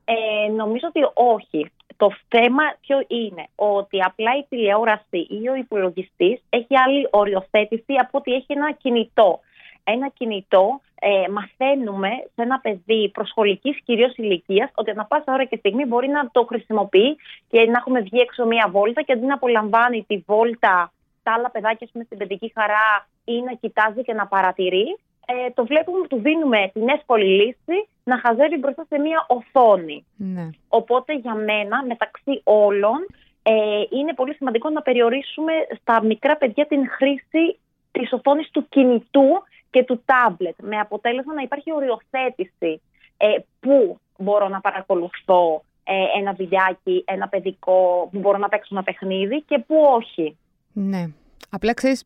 Ε, 0.05 0.51
νομίζω 0.51 0.87
ότι 0.87 0.99
όχι. 1.13 1.71
Το 1.97 2.09
θέμα 2.27 2.63
ποιο 2.81 2.97
είναι, 3.07 3.43
ότι 3.55 3.97
απλά 4.09 4.31
η 4.41 4.45
τηλεόραση 4.49 5.19
ή 5.41 5.49
ο 5.49 5.55
υπολογιστής 5.55 6.37
έχει 6.49 6.77
άλλη 6.85 7.07
οριοθέτηση 7.11 7.93
από 8.03 8.17
ότι 8.17 8.33
έχει 8.33 8.45
ένα 8.47 8.71
κινητό. 8.71 9.39
Ένα 9.83 10.07
κινητό 10.09 10.81
ε, 11.05 11.29
μαθαίνουμε 11.31 12.09
σε 12.09 12.41
ένα 12.41 12.59
παιδί 12.59 13.09
προσχολικής 13.13 13.81
κυρίως 13.85 14.15
ηλικίας 14.15 14.71
ότι 14.75 14.91
ανα 14.91 15.05
πάσα 15.05 15.33
ώρα 15.33 15.45
και 15.45 15.55
στιγμή 15.55 15.85
μπορεί 15.85 16.07
να 16.07 16.29
το 16.31 16.45
χρησιμοποιεί 16.45 17.15
και 17.49 17.59
να 17.59 17.77
έχουμε 17.77 17.99
βγει 17.99 18.19
έξω 18.19 18.45
μία 18.45 18.67
βόλτα 18.71 19.01
και 19.01 19.13
αντί 19.13 19.25
να 19.25 19.33
απολαμβάνει 19.33 20.03
τη 20.07 20.23
βόλτα 20.25 20.91
τα 21.23 21.33
άλλα 21.33 21.49
παιδάκια 21.51 21.85
ας 21.87 21.91
πούμε, 21.91 22.03
στην 22.03 22.17
παιδική 22.17 22.51
χαρά 22.55 23.07
ή 23.25 23.41
να 23.41 23.53
κοιτάζει 23.53 24.01
και 24.01 24.13
να 24.13 24.27
παρατηρεί, 24.27 24.97
ε, 25.25 25.49
το 25.53 25.65
βλέπουμε, 25.65 26.07
του 26.07 26.19
δίνουμε 26.21 26.69
την 26.73 26.89
εύκολη 26.89 27.25
λύση 27.25 27.87
να 28.03 28.19
χαζεύει 28.19 28.57
μπροστά 28.57 28.85
σε 28.89 28.99
μία 28.99 29.25
οθόνη. 29.27 30.05
Ναι. 30.15 30.49
Οπότε 30.67 31.13
για 31.13 31.33
μένα, 31.33 31.85
μεταξύ 31.85 32.41
όλων, 32.43 33.05
ε, 33.43 33.53
είναι 33.89 34.13
πολύ 34.13 34.33
σημαντικό 34.33 34.69
να 34.69 34.81
περιορίσουμε 34.81 35.53
στα 35.81 36.03
μικρά 36.03 36.37
παιδιά 36.37 36.65
την 36.65 36.89
χρήση 36.89 37.59
της 37.93 38.13
οθόνης 38.13 38.49
του 38.49 38.67
κινητού 38.69 39.27
και 39.69 39.83
του 39.83 40.01
τάμπλετ, 40.05 40.55
με 40.61 40.77
αποτέλεσμα 40.79 41.33
να 41.33 41.41
υπάρχει 41.41 41.73
οριοθέτηση 41.73 42.81
ε, 43.17 43.27
πού 43.59 43.99
μπορώ 44.17 44.47
να 44.47 44.61
παρακολουθώ 44.61 45.63
ε, 45.83 46.19
ένα 46.19 46.33
βιντεάκι, 46.33 47.03
ένα 47.07 47.27
παιδικό, 47.27 48.09
που 48.11 48.19
μπορώ 48.19 48.37
να 48.37 48.49
παίξω 48.49 48.69
ένα 48.71 48.83
παιχνίδι 48.83 49.41
και 49.41 49.63
πού 49.67 49.75
όχι. 49.95 50.37
Ναι. 50.73 51.07
Απλά 51.49 51.73
ξέρεις, 51.73 52.03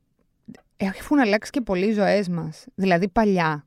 έχουν 0.77 1.19
αλλάξει 1.19 1.51
και 1.51 1.61
πολλοί 1.61 1.85
οι 1.85 1.93
ζωές 1.93 2.29
μας. 2.29 2.65
Δηλαδή 2.75 3.07
παλιά 3.07 3.65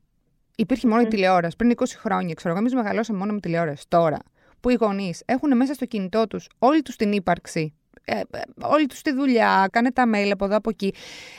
υπήρχε 0.55 0.87
μόνο 0.87 1.01
η 1.01 1.07
τηλεόραση. 1.07 1.55
Πριν 1.55 1.73
20 1.75 1.83
χρόνια, 1.97 2.33
ξέρω 2.33 2.49
εγώ, 2.49 2.59
εμείς 2.59 2.73
μεγαλώσαμε 2.73 3.19
μόνο 3.19 3.33
με 3.33 3.39
τηλεόραση. 3.39 3.85
Τώρα, 3.87 4.17
που 4.59 4.69
οι 4.69 4.73
γονείς 4.73 5.23
έχουν 5.25 5.55
μέσα 5.55 5.73
στο 5.73 5.85
κινητό 5.85 6.27
τους 6.27 6.49
όλη 6.59 6.81
τους 6.81 6.95
την 6.95 7.11
ύπαρξη, 7.11 7.61
ε, 7.61 7.65
ε, 7.65 7.80
όλη 8.61 8.85
τους 8.85 9.01
τη 9.01 9.13
δουλειά, 9.13 9.69
κάνε 9.71 9.91
τα 9.91 10.03
mail 10.13 10.29
από 10.31 10.45
εδώ 10.45 10.55
από 10.55 10.69
εκεί. 10.69 10.93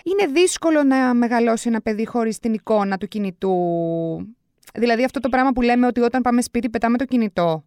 Είναι 0.05 0.33
δύσκολο 0.33 0.83
να 0.83 1.15
μεγαλώσει 1.15 1.69
ένα 1.69 1.81
παιδί 1.81 2.07
χωρίς 2.07 2.39
την 2.39 2.53
εικόνα 2.53 2.99
του 2.99 3.09
κινητού. 3.09 3.57
Δηλαδή 4.75 5.05
αυτό 5.05 5.21
το 5.21 5.29
πράγμα 5.29 5.51
που 5.51 5.63
λέμε 5.63 5.87
ότι 5.87 6.01
όταν 6.01 6.23
πάμε 6.23 6.43
σπίτι 6.43 6.71
πετάμε 6.71 6.99
το 6.99 7.05
κινητό. 7.05 7.65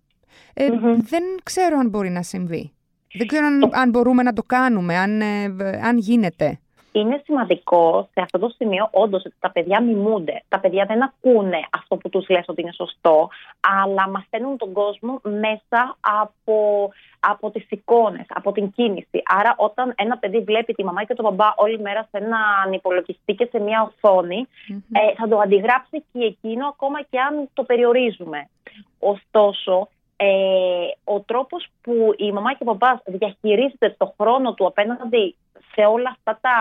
Ε, 0.53 0.69
Μμμ. 0.69 0.97
Δεν 1.01 1.23
ξέρω 1.43 1.77
αν 1.77 1.89
μπορεί 1.89 2.09
να 2.09 2.23
συμβεί. 2.23 2.73
Δεν 3.17 3.27
ξέρω 3.27 3.45
αν, 3.45 3.69
αν 3.71 3.89
μπορούμε 3.89 4.23
να 4.23 4.33
το 4.33 4.43
κάνουμε, 4.43 4.97
αν, 4.97 5.21
ε, 5.21 5.43
αν 5.83 5.97
γίνεται. 5.97 6.59
Είναι 6.95 7.21
σημαντικό 7.23 8.09
σε 8.13 8.21
αυτό 8.21 8.39
το 8.39 8.49
σημείο 8.49 8.89
όντως 8.91 9.25
ότι 9.25 9.35
τα 9.39 9.51
παιδιά 9.51 9.81
μιμούνται. 9.81 10.43
Τα 10.47 10.59
παιδιά 10.59 10.85
δεν 10.85 11.03
ακούνε 11.03 11.59
αυτό 11.71 11.95
που 11.95 12.09
τους 12.09 12.29
λες 12.29 12.43
ότι 12.47 12.61
είναι 12.61 12.71
σωστό, 12.71 13.29
αλλά 13.83 14.09
μαθαίνουν 14.09 14.57
τον 14.57 14.71
κόσμο 14.71 15.19
μέσα 15.23 15.97
από, 16.23 16.89
από 17.19 17.51
τις 17.51 17.65
εικόνες, 17.69 18.25
από 18.29 18.51
την 18.51 18.71
κίνηση. 18.71 19.21
Άρα, 19.25 19.55
όταν 19.57 19.93
ένα 19.97 20.17
παιδί 20.17 20.39
βλέπει 20.39 20.73
τη 20.73 20.83
μαμά 20.83 21.03
και 21.03 21.13
τον 21.13 21.25
μπαμπά 21.25 21.53
όλη 21.55 21.79
μέρα 21.79 22.07
σε 22.11 22.17
έναν 22.17 22.73
υπολογιστή 22.73 23.33
και 23.33 23.47
σε 23.51 23.59
μια 23.59 23.81
οθόνη, 23.81 24.47
ε, 24.91 25.13
θα 25.15 25.27
το 25.27 25.37
αντιγράψει 25.37 26.03
και 26.13 26.19
εκείνο 26.19 26.67
ακόμα 26.67 27.01
και 27.01 27.19
αν 27.19 27.49
το 27.53 27.63
περιορίζουμε. 27.63 28.49
Ωστόσο, 28.99 29.87
ε, 30.15 30.27
ο 31.03 31.19
τρόπος 31.19 31.67
που 31.81 32.13
η 32.17 32.31
μαμά 32.31 32.51
και 32.53 32.63
ο 32.65 32.65
μπαμπάς 32.65 32.99
διαχειρίζεται 33.05 33.95
το 33.97 34.13
χρόνο 34.17 34.53
του 34.53 34.65
απέναντι 34.65 35.35
σε 35.75 35.81
όλα 35.85 36.09
αυτά 36.09 36.39
τα, 36.41 36.57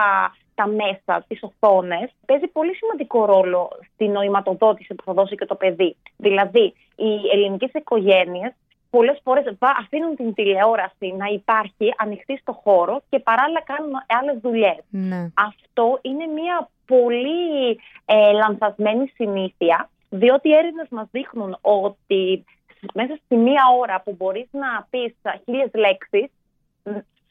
τα 0.55 0.67
μέσα, 0.67 1.25
τις 1.27 1.43
οθόνες, 1.43 2.11
παίζει 2.25 2.47
πολύ 2.47 2.75
σημαντικό 2.75 3.25
ρόλο 3.25 3.69
στην 3.93 4.11
νοηματοδότηση 4.11 4.93
που 4.95 5.03
θα 5.03 5.13
δώσει 5.13 5.35
και 5.35 5.45
το 5.45 5.55
παιδί. 5.55 5.95
Δηλαδή, 6.17 6.73
οι 6.95 7.29
ελληνικές 7.31 7.69
οικογένειες 7.73 8.53
πολλές 8.89 9.19
φορές 9.23 9.57
αφήνουν 9.59 10.15
την 10.15 10.33
τηλεόραση 10.33 11.13
να 11.17 11.25
υπάρχει 11.25 11.93
ανοιχτή 11.97 12.37
στο 12.37 12.53
χώρο 12.53 13.01
και 13.09 13.19
παράλληλα 13.19 13.61
κάνουν 13.61 13.93
άλλες 14.19 14.37
δουλειές. 14.41 14.79
Ναι. 14.89 15.29
Αυτό 15.33 15.99
είναι 16.01 16.25
μια 16.25 16.69
πολύ 16.85 17.79
ε, 18.05 18.31
λανθασμένη 18.31 19.07
συνήθεια, 19.07 19.89
διότι 20.09 20.49
οι 20.49 20.53
έρευνες 20.53 20.87
μας 20.89 21.07
δείχνουν 21.11 21.57
ότι 21.61 22.45
μέσα 22.93 23.19
στη 23.25 23.35
μία 23.35 23.63
ώρα 23.79 24.01
που 24.01 24.15
μπορείς 24.17 24.47
να 24.51 24.87
πεις 24.89 25.13
χίλιες 25.43 25.69
λέξεις 25.73 26.29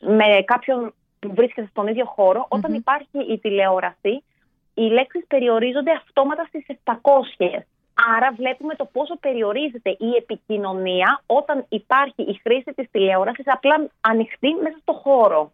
με 0.00 0.42
κάποιον 0.44 0.94
που 1.28 1.34
βρίσκεται 1.34 1.68
στον 1.70 1.86
ίδιο 1.86 2.14
όταν 2.48 2.74
υπάρχει 2.74 3.18
η 3.32 3.38
τηλεόραση, 3.38 4.22
οι 4.74 4.82
λέξεις 4.82 5.24
περιορίζονται 5.26 5.90
αυτόματα 5.90 6.44
στις 6.44 6.66
700. 6.84 6.94
Άρα 8.16 8.32
βλέπουμε 8.36 8.74
το 8.74 8.84
πόσο 8.92 9.16
περιορίζεται 9.18 9.90
η 9.90 10.10
επικοινωνία 10.18 11.22
όταν 11.26 11.64
υπάρχει 11.68 12.22
η 12.22 12.40
χρήση 12.42 12.72
της 12.74 12.90
τηλεόρασης 12.90 13.44
απλά 13.46 13.90
ανοιχτή 14.00 14.54
μέσα 14.62 14.78
στο 14.80 14.92
χώρο. 14.92 15.52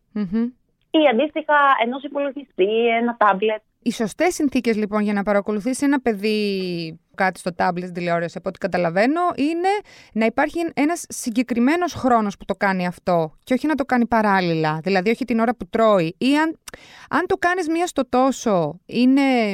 Ή 0.91 1.07
αντίστοιχα 1.11 1.55
ενός 1.85 2.03
υπολογιστή, 2.03 2.87
ένα 2.87 3.17
τάμπλετ. 3.17 3.62
Οι 3.83 3.93
σωστές 3.93 4.35
συνθήκες 4.35 4.77
λοιπόν 4.77 5.03
για 5.03 5.12
να 5.12 5.23
παρακολουθήσει 5.23 5.85
ένα 5.85 6.00
παιδί 6.00 7.00
κάτι 7.21 7.39
στο 7.39 7.55
τάμπλετ 7.55 7.93
τηλεόραση, 7.93 8.35
από 8.39 8.49
ό,τι 8.49 8.59
καταλαβαίνω, 8.59 9.21
είναι 9.37 9.69
να 10.12 10.25
υπάρχει 10.25 10.59
ένας 10.75 11.05
συγκεκριμένος 11.09 11.93
χρόνος 11.95 12.37
που 12.37 12.45
το 12.45 12.55
κάνει 12.55 12.87
αυτό 12.87 13.35
και 13.45 13.55
όχι 13.55 13.67
να 13.67 13.75
το 13.75 13.85
κάνει 13.85 14.07
παράλληλα. 14.07 14.81
Δηλαδή, 14.83 15.11
όχι 15.11 15.25
την 15.25 15.39
ώρα 15.39 15.55
που 15.55 15.67
τρώει. 15.69 16.15
Ή 16.19 16.37
αν, 16.37 16.59
αν 17.11 17.27
το 17.27 17.37
κάνεις 17.37 17.69
μία 17.69 17.87
στο 17.87 18.09
τόσο, 18.09 18.81
είναι, 18.87 19.50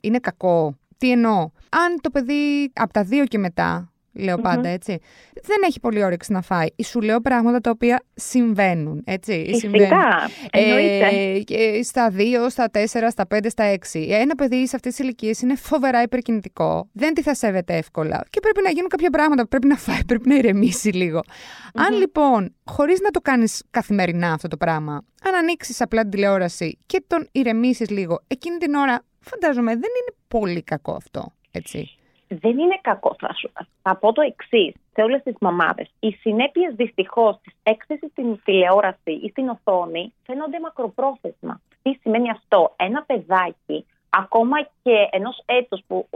είναι 0.00 0.18
κακό. 0.20 0.74
Τι 0.96 1.10
εννοώ; 1.10 1.50
Αν 1.68 2.00
το 2.00 2.10
παιδί 2.10 2.70
από 2.74 2.92
τα 2.92 3.02
δύο 3.04 3.24
και 3.24 3.38
μετά 3.38 3.93
λέω 4.14 4.40
έτσι. 4.64 4.98
Δεν 5.42 5.56
έχει 5.66 5.80
πολύ 5.80 6.04
όρεξη 6.04 6.32
να 6.32 6.42
φάει. 6.42 6.66
Σου 6.84 7.00
λέω 7.00 7.20
πράγματα 7.20 7.60
τα 7.60 7.70
οποία 7.70 8.02
συμβαίνουν, 8.14 9.02
έτσι. 9.04 9.46
Φυσικά, 9.50 10.30
ε, 10.50 11.38
και 11.44 11.80
στα 11.82 12.10
2, 12.10 12.48
στα 12.48 12.70
4, 12.70 13.10
στα 13.10 13.26
5, 13.26 13.48
στα 13.48 13.64
6. 13.64 14.06
Ένα 14.10 14.34
παιδί 14.34 14.66
σε 14.66 14.76
αυτές 14.76 14.94
τις 14.94 15.04
ηλικίες 15.04 15.40
είναι 15.40 15.54
φοβερά 15.54 16.02
υπερκινητικό. 16.02 16.88
Δεν 16.92 17.14
τη 17.14 17.22
θα 17.22 17.34
σέβεται 17.34 17.76
εύκολα. 17.76 18.24
Και 18.30 18.40
πρέπει 18.40 18.60
να 18.62 18.70
γίνουν 18.70 18.88
κάποια 18.88 19.10
πράγματα. 19.10 19.46
Πρέπει 19.46 19.66
να 19.66 19.76
φάει, 19.76 20.04
πρέπει 20.04 20.28
να 20.28 20.34
ηρεμήσει 20.34 20.90
Αν 21.74 21.98
λοιπόν, 21.98 22.54
χωρίς 22.64 23.00
να 23.00 23.10
το 23.10 23.20
κάνεις 23.20 23.62
καθημερινά 23.70 24.32
αυτό 24.32 24.48
το 24.48 24.56
πράγμα, 24.56 25.04
αν 25.24 25.34
ανοίξεις 25.34 25.80
απλά 25.80 26.00
την 26.00 26.10
τηλεόραση 26.10 26.78
και 26.86 27.04
τον 27.06 27.28
ηρεμήσεις 27.32 27.90
λίγο, 27.90 28.22
εκείνη 28.26 28.56
την 28.56 28.74
ώρα 28.74 29.04
φαντάζομαι 29.20 29.70
δεν 29.70 29.78
είναι 29.80 30.16
πολύ 30.28 30.62
κακό 30.62 30.92
αυτό. 30.92 31.32
Έτσι 31.50 31.98
δεν 32.40 32.58
είναι 32.58 32.78
κακό. 32.80 33.16
Θα, 33.18 33.34
σου, 33.34 33.52
θα 33.82 33.96
πω 33.96 34.12
το 34.12 34.20
εξής 34.20 34.74
σε 34.92 35.02
όλες 35.02 35.22
τις 35.22 35.34
μαμάδες. 35.40 35.90
Οι 36.00 36.10
συνέπειες 36.10 36.74
δυστυχώς 36.74 37.40
της 37.42 37.54
έκθεσης 37.62 38.10
στην 38.10 38.40
τηλεόραση 38.44 39.12
ή 39.12 39.28
στην 39.28 39.48
οθόνη 39.48 40.12
φαίνονται 40.26 40.60
μακροπρόθεσμα. 40.60 41.60
Τι 41.82 41.92
σημαίνει 42.00 42.30
αυτό, 42.30 42.72
ένα 42.76 43.02
παιδάκι, 43.02 43.86
ακόμα 44.10 44.56
και 44.82 45.08
ενός 45.10 45.42
έτους 45.46 45.80
που 45.86 46.08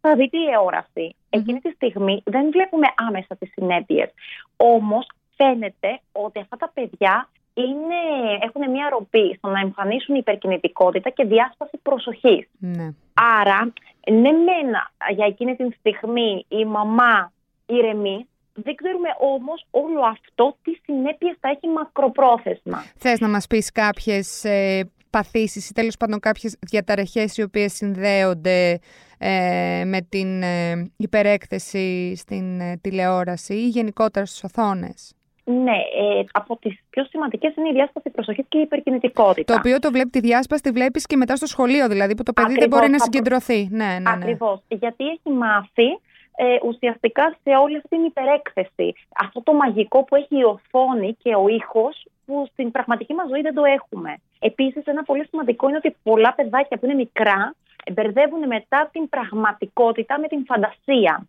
θα 0.00 0.14
δει 0.14 0.28
τηλεόραση, 0.28 1.14
εκείνη 1.30 1.60
τη 1.60 1.70
στιγμή 1.70 2.22
δεν 2.24 2.50
βλέπουμε 2.50 2.86
άμεσα 2.96 3.36
τις 3.36 3.50
συνέπειες. 3.52 4.10
Όμως 4.56 5.06
φαίνεται 5.36 6.00
ότι 6.12 6.40
αυτά 6.40 6.56
τα 6.56 6.70
παιδιά 6.74 7.28
είναι, 7.54 8.00
έχουν 8.40 8.70
μια 8.70 8.88
ροπή 8.88 9.34
στο 9.36 9.48
να 9.48 9.60
εμφανίσουν 9.60 10.14
υπερκινητικότητα 10.14 11.10
και 11.10 11.24
διάσπαση 11.24 11.78
προσοχής. 11.82 12.48
Ναι. 12.58 12.94
Άρα, 13.14 13.72
ναι 14.10 14.30
μένα 14.32 14.90
για 15.14 15.26
εκείνη 15.26 15.56
την 15.56 15.74
στιγμή 15.78 16.44
η 16.48 16.64
μαμά 16.64 17.32
ηρεμεί, 17.66 18.26
δεν 18.52 18.74
ξέρουμε 18.74 19.08
όμως 19.18 19.66
όλο 19.70 20.00
αυτό 20.00 20.56
τι 20.62 20.72
συνέπειες 20.84 21.36
θα 21.40 21.48
έχει 21.48 21.68
μακροπρόθεσμα. 21.68 22.84
Θες 22.96 23.20
να 23.20 23.28
μας 23.28 23.46
πεις 23.46 23.72
κάποιες 23.72 24.44
ε, 24.44 24.90
παθήσεις 25.10 25.68
ή 25.68 25.72
τέλος 25.72 25.96
πάντων 25.96 26.20
κάποιες 26.20 26.56
διαταραχές 26.60 27.36
οι 27.36 27.42
οποίες 27.42 27.72
συνδέονται 27.72 28.78
ε, 29.18 29.82
με 29.84 30.00
την 30.08 30.42
ε, 30.42 30.90
υπερέκθεση 30.96 32.16
στην 32.16 32.60
ε, 32.60 32.76
τηλεόραση 32.80 33.54
ή 33.54 33.68
γενικότερα 33.68 34.26
στις 34.26 34.44
οθόνες; 34.44 35.14
Ναι, 35.44 35.76
ε, 35.98 36.24
από 36.32 36.56
τις 36.56 36.80
πιο 36.90 37.04
σημαντικές 37.04 37.56
είναι 37.56 37.68
η 37.68 37.72
διάσπαση 37.72 38.10
προσοχής 38.10 38.44
και 38.48 38.58
η 38.58 38.60
υπερκινητικότητα. 38.60 39.52
Το 39.52 39.58
οποίο 39.58 39.78
το 39.78 39.90
βλέπει 39.90 40.10
τη 40.10 40.20
διάσπαση, 40.20 40.62
τη 40.62 40.70
βλέπεις 40.70 41.06
και 41.06 41.16
μετά 41.16 41.36
στο 41.36 41.46
σχολείο, 41.46 41.88
δηλαδή 41.88 42.14
που 42.14 42.22
το 42.22 42.32
παιδί 42.32 42.54
δεν 42.54 42.68
μπορεί 42.68 42.90
να 42.90 42.98
συγκεντρωθεί. 42.98 43.68
Ναι, 43.70 43.84
ναι, 43.84 43.98
ναι. 43.98 44.10
Ακριβώς. 44.10 44.62
Γιατί 44.68 45.08
έχει 45.08 45.30
μάθει 45.30 45.88
ε, 46.36 46.56
ουσιαστικά 46.64 47.36
σε 47.42 47.50
όλη 47.62 47.76
αυτή 47.76 47.88
την 47.88 48.04
υπερέκθεση. 48.04 48.94
Αυτό 49.16 49.42
το 49.42 49.52
μαγικό 49.52 50.04
που 50.04 50.16
έχει 50.16 50.38
η 50.38 50.44
οθόνη 50.44 51.16
και 51.22 51.34
ο 51.34 51.48
ήχος, 51.48 52.06
που 52.26 52.48
στην 52.52 52.70
πραγματική 52.70 53.14
μας 53.14 53.28
ζωή 53.28 53.40
δεν 53.40 53.54
το 53.54 53.64
έχουμε. 53.64 54.16
Επίσης, 54.38 54.84
ένα 54.84 55.02
πολύ 55.02 55.26
σημαντικό 55.26 55.68
είναι 55.68 55.76
ότι 55.76 55.96
πολλά 56.02 56.34
παιδάκια 56.34 56.78
που 56.78 56.84
είναι 56.84 56.94
μικρά 56.94 57.54
μπερδεύουν 57.92 58.46
μετά 58.46 58.88
την 58.92 59.08
πραγματικότητα 59.08 60.18
με 60.18 60.28
την 60.28 60.44
φαντασία. 60.44 61.26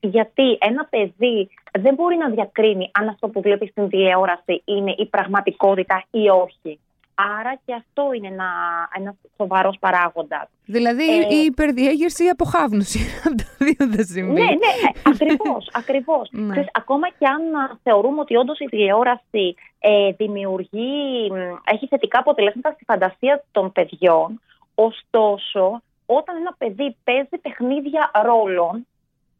Γιατί 0.00 0.58
ένα 0.60 0.84
παιδί 0.90 1.48
δεν 1.80 1.94
μπορεί 1.94 2.16
να 2.16 2.28
διακρίνει 2.28 2.90
αν 2.92 3.08
αυτό 3.08 3.28
που 3.28 3.40
βλέπεις 3.40 3.70
στην 3.70 3.88
τηλεόραση 3.88 4.62
είναι 4.64 4.94
η 4.96 5.06
πραγματικότητα 5.06 6.04
ή 6.10 6.28
όχι. 6.28 6.78
Άρα 7.38 7.60
και 7.64 7.74
αυτό 7.74 8.12
είναι 8.12 8.28
ένα, 8.28 8.48
ένας 8.98 9.14
σοβαρός 9.36 9.76
παράγοντας. 9.80 10.48
Δηλαδή 10.64 11.18
ε, 11.20 11.34
η 11.34 11.44
υπερδιέγερση 11.44 12.22
ή 12.22 12.26
η 12.26 12.28
αποχάβνωση. 12.28 12.98
Από 13.24 13.42
δύο 13.58 13.88
δεν 13.88 14.04
συμβεί. 14.04 14.32
Ναι, 14.32 14.44
ναι, 14.44 14.74
ακριβώς. 15.02 15.70
Ακριβώς. 15.80 16.28
Ναι. 16.32 16.64
ακόμα 16.72 17.08
και 17.08 17.26
αν 17.26 17.42
θεωρούμε 17.82 18.20
ότι 18.20 18.36
όντως 18.36 18.58
η 18.58 18.64
τηλεόραση 18.64 19.54
ε, 19.78 20.10
δημιουργεί, 20.12 21.30
έχει 21.64 21.86
θετικά 21.86 22.18
αποτελέσματα 22.18 22.70
στη 22.70 22.84
φαντασία 22.84 23.44
των 23.50 23.72
παιδιών, 23.72 24.40
ωστόσο, 24.74 25.82
όταν 26.06 26.36
ένα 26.36 26.54
παιδί 26.58 26.96
παίζει 27.04 27.38
παιχνίδια 27.42 28.10
ρόλων, 28.24 28.86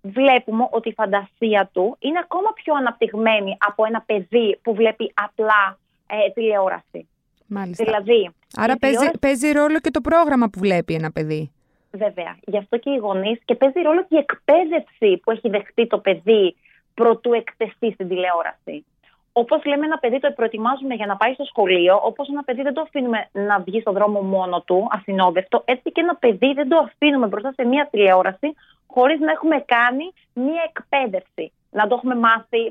βλέπουμε 0.02 0.69
ότι 0.71 0.88
η 0.88 0.93
φαντασία 0.93 1.71
του 1.73 1.97
είναι 1.99 2.19
ακόμα 2.23 2.52
πιο 2.55 2.75
αναπτυγμένη 2.75 3.57
από 3.59 3.85
ένα 3.85 4.00
παιδί 4.07 4.59
που 4.62 4.75
βλέπει 4.75 5.12
απλά 5.14 5.78
ε, 6.07 6.31
τηλεόραση. 6.31 7.09
Μάλιστα. 7.47 7.85
Δηλαδή, 7.85 8.31
Άρα 8.57 8.76
παίζει, 8.76 9.11
παίζει 9.21 9.52
ρόλο 9.52 9.78
και 9.81 9.90
το 9.90 10.00
πρόγραμμα 10.00 10.49
που 10.49 10.59
βλέπει 10.59 10.95
ένα 10.95 11.11
παιδί. 11.11 11.52
Βέβαια. 11.90 12.37
Γι' 12.47 12.59
αυτό 12.59 12.76
και 12.76 12.90
οι 12.90 12.97
γονείς 12.97 13.38
και 13.45 13.55
παίζει 13.55 13.81
ρόλο 13.81 14.00
και 14.09 14.14
η 14.14 14.19
εκπαίδευση 14.19 15.21
που 15.23 15.31
έχει 15.31 15.49
δεχτεί 15.49 15.87
το 15.87 15.99
παιδί 15.99 16.57
προτού 16.95 17.33
εκτεστεί 17.33 17.93
στην 17.93 18.09
τηλεόραση. 18.09 18.85
Όπως 19.33 19.64
λέμε, 19.64 19.85
ένα 19.85 19.99
παιδί 19.99 20.19
το 20.21 20.33
προετοιμάζουμε 20.37 20.95
για 20.95 21.07
να 21.07 21.17
πάει 21.17 21.33
στο 21.33 21.45
σχολείο, 21.45 22.00
όπως 22.02 22.28
ένα 22.28 22.43
παιδί 22.43 22.62
δεν 22.62 22.75
το 22.75 22.81
αφήνουμε 22.81 23.28
να 23.33 23.59
βγει 23.59 23.81
στον 23.81 23.95
δρόμο 23.95 24.21
μόνο 24.21 24.61
του, 24.61 24.88
ασυνόδευτο, 24.90 25.62
έτσι 25.64 25.93
και 25.93 26.00
ένα 26.00 26.14
παιδί 26.14 26.52
δεν 26.52 26.69
το 26.69 26.76
αφήνουμε 26.76 27.26
μπροστά 27.26 27.52
σε 27.52 27.64
μια 27.64 27.88
τηλεόραση, 27.90 28.55
χωρίς 28.99 29.21
να 29.21 29.31
έχουμε 29.31 29.64
κάνει 29.76 30.07
μια 30.33 30.62
εκπαίδευση. 30.69 31.52
Να 31.71 31.87
το 31.87 31.95
έχουμε 31.95 32.17
μάθει 32.26 32.62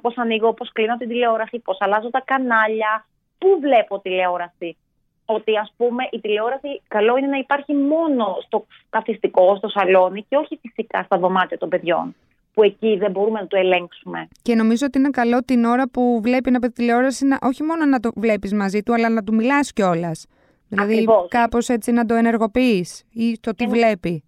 πώς 0.00 0.14
ανοίγω, 0.16 0.52
πώς 0.52 0.72
κλείνω 0.72 0.96
την 0.96 1.08
τηλεόραση, 1.08 1.58
πώς 1.58 1.76
αλλάζω 1.80 2.10
τα 2.10 2.22
κανάλια, 2.24 3.06
πού 3.38 3.48
βλέπω 3.60 4.00
τηλεόραση; 4.00 4.76
Ότι 5.24 5.56
ας 5.56 5.72
πούμε 5.76 6.02
η 6.10 6.20
τηλεόραση 6.20 6.82
καλό 6.88 7.16
είναι 7.16 7.26
να 7.26 7.38
υπάρχει 7.38 7.74
μόνο 7.74 8.36
στο 8.46 8.66
καθιστικό, 8.90 9.56
στο 9.56 9.68
σαλόνι 9.68 10.24
και 10.28 10.36
όχι 10.36 10.58
φυσικά 10.62 11.02
στα 11.02 11.18
δωμάτια 11.18 11.58
των 11.58 11.68
παιδιών 11.68 12.14
που 12.54 12.62
εκεί 12.62 12.96
δεν 12.96 13.10
μπορούμε 13.10 13.40
να 13.40 13.46
το 13.46 13.56
ελέγξουμε. 13.56 14.28
Και 14.42 14.54
νομίζω 14.54 14.86
ότι 14.86 14.98
είναι 14.98 15.10
καλό 15.10 15.38
την 15.44 15.64
ώρα 15.64 15.88
που 15.88 16.20
βλέπει 16.22 16.48
ένα 16.48 16.58
παιδί 16.58 16.72
τηλεόραση 16.72 17.26
να, 17.26 17.38
όχι 17.42 17.62
μόνο 17.62 17.84
να 17.84 18.00
το 18.00 18.10
βλέπεις 18.14 18.52
μαζί 18.52 18.82
του, 18.82 18.94
αλλά 18.94 19.08
να 19.08 19.22
του 19.22 19.34
μιλάς 19.34 19.72
κιόλας. 19.72 20.26
Δηλαδή 20.68 21.06
κάπως 21.28 21.68
έτσι 21.68 21.92
να 21.92 22.04
το 22.04 22.14
ενεργοποιείς 22.14 23.04
ή 23.12 23.38
το 23.40 23.54
τι 23.54 23.66
βλέπει 23.66 24.24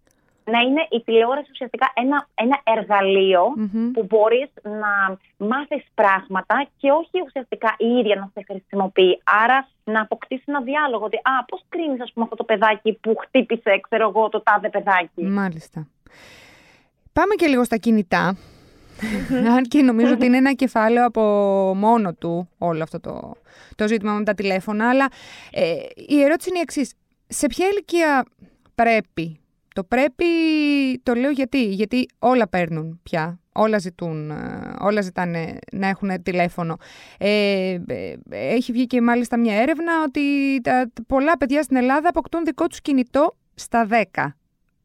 να 0.53 0.61
είναι 0.61 0.87
η 0.91 1.01
τηλεόραση 1.05 1.49
ουσιαστικά 1.51 1.93
ένα, 1.95 2.29
ένα 2.35 2.59
που 3.93 4.07
μπορείς 4.09 4.51
να 4.63 5.19
μάθεις 5.37 5.85
πράγματα 5.95 6.67
και 6.77 6.91
όχι 6.91 7.17
ουσιαστικά 7.27 7.75
η 7.79 7.87
ίδια 7.87 8.15
να 8.17 8.31
σε 8.35 8.45
χρησιμοποιεί. 8.49 9.21
Άρα 9.45 9.69
να 9.85 10.01
αποκτήσεις 10.01 10.47
ένα 10.47 10.61
διάλογο 10.61 11.05
ότι 11.05 11.17
α, 11.17 11.45
πώς 11.45 11.65
κρίνεις 11.69 12.01
ας 12.01 12.13
πούμε 12.13 12.25
αυτό 12.25 12.37
το 12.37 12.45
παιδάκι 12.45 12.93
που 12.93 13.17
χτύπησε 13.21 13.81
ξέρω 13.89 14.09
εγώ 14.09 14.29
το 14.29 14.43
τάδε 14.43 14.69
παιδάκι. 14.69 15.25
Μάλιστα. 15.25 15.87
Πάμε 17.13 17.35
και 17.35 17.47
λίγο 17.47 17.65
στα 17.65 17.77
κινητά. 17.77 18.37
Αν 19.57 19.63
και 19.63 19.83
νομίζω 19.83 20.13
ότι 20.13 20.27
είναι 20.27 20.37
ένα 20.37 20.53
κεφάλαιο 20.53 21.07
από 21.07 21.23
μόνο 21.77 22.15
του 22.15 22.49
όλο 22.59 22.83
αυτό 22.83 23.01
το, 23.01 23.33
το 23.75 23.89
ζήτημα 23.89 24.13
με 24.13 24.25
τα 24.25 24.35
τηλέφωνα. 24.35 24.89
Αλλά 24.89 25.09
ε, 25.53 25.75
η 25.95 26.23
ερώτηση 26.23 26.49
είναι 26.49 26.59
η 26.59 26.63
εξής. 26.63 26.95
Σε 27.27 27.47
ποια 27.47 27.67
ηλικία 27.69 28.25
πρέπει 28.75 29.41
Το 29.77 29.85
πρέπει, 29.85 30.25
το 31.03 31.15
λέω 31.15 31.31
γιατί, 31.31 31.65
γιατί 31.65 32.09
όλα 32.19 32.49
παίρνουν 32.49 33.01
πια, 33.03 33.41
όλα 33.53 33.79
ζητούν, 33.79 34.31
ε, 34.31 34.75
όλα 34.81 35.01
ζητάνε 35.01 35.59
να 35.73 35.89
έχουν 35.89 36.23
τηλέφωνο. 36.23 36.77
Ε, 37.19 37.79
ε, 37.87 38.15
έχει 38.29 38.73
βγει 38.73 38.87
και 38.87 39.01
μάλιστα 39.01 39.39
μια 39.39 39.55
έρευνα 39.55 39.93
ότι 40.07 40.21
τα, 40.63 40.91
πολλά 41.07 41.37
παιδιά 41.37 41.63
στην 41.63 41.77
Ελλάδα 41.77 42.09
αποκτούν 42.09 42.45
δικό 42.45 42.67
τους 42.67 42.81
κινητό 42.81 43.33
στα 43.55 43.89
10. 44.15 44.27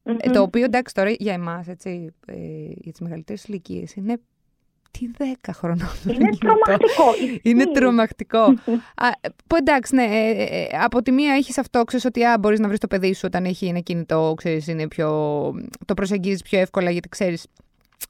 Ε, 0.03 0.29
το 0.29 0.41
οποίο 0.41 0.63
εντάξει 0.63 0.93
τώρα 0.93 1.09
για 1.09 1.33
εμάς, 1.33 1.67
έτσι, 1.67 2.13
ε, 2.25 2.35
για 2.75 2.91
τις 2.91 3.01
μεγαλύτερες 3.01 3.43
ηλικίες 3.43 3.93
είναι 3.93 4.17
τι 4.91 5.09
10 5.17 5.23
χρονών. 5.53 5.89
Είναι 6.13 6.29
τρομακτικό. 6.39 7.05
Είναι 7.41 7.65
τρομακτικό. 7.65 8.53
που 9.47 9.55
εντάξει, 9.55 9.95
ναι, 9.95 10.03
ε, 10.03 10.43
ε, 10.43 10.67
από 10.81 11.01
τη 11.01 11.11
μία 11.11 11.33
έχεις 11.33 11.57
αυτό, 11.57 11.83
ξέρεις 11.83 12.05
ότι 12.05 12.23
α, 12.23 12.37
μπορείς 12.39 12.59
να 12.59 12.67
βρεις 12.67 12.79
το 12.79 12.87
παιδί 12.87 13.13
σου 13.13 13.21
όταν 13.25 13.45
έχει 13.45 13.65
ένα 13.65 13.79
κινητό, 13.79 14.33
ξέρεις, 14.37 14.67
είναι 14.67 14.87
πιο. 14.87 15.07
το 15.85 15.93
προσεγγίζεις 15.93 16.41
πιο 16.41 16.59
εύκολα 16.59 16.91
γιατί 16.91 17.09
ξέρεις 17.09 17.45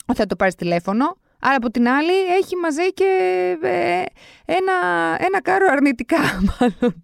ότι 0.05 0.19
θα 0.19 0.25
το 0.25 0.35
πάρεις 0.35 0.55
τηλέφωνο. 0.55 1.17
Άρα 1.43 1.55
από 1.55 1.71
την 1.71 1.87
άλλη 1.87 2.13
έχει 2.39 2.55
μαζί 2.55 2.93
και 2.93 3.05
ε, 3.61 4.03
ένα, 4.45 4.73
ένα 5.19 5.41
κάρο 5.41 5.67
αρνητικά 5.71 6.17
μάλλον 6.49 7.03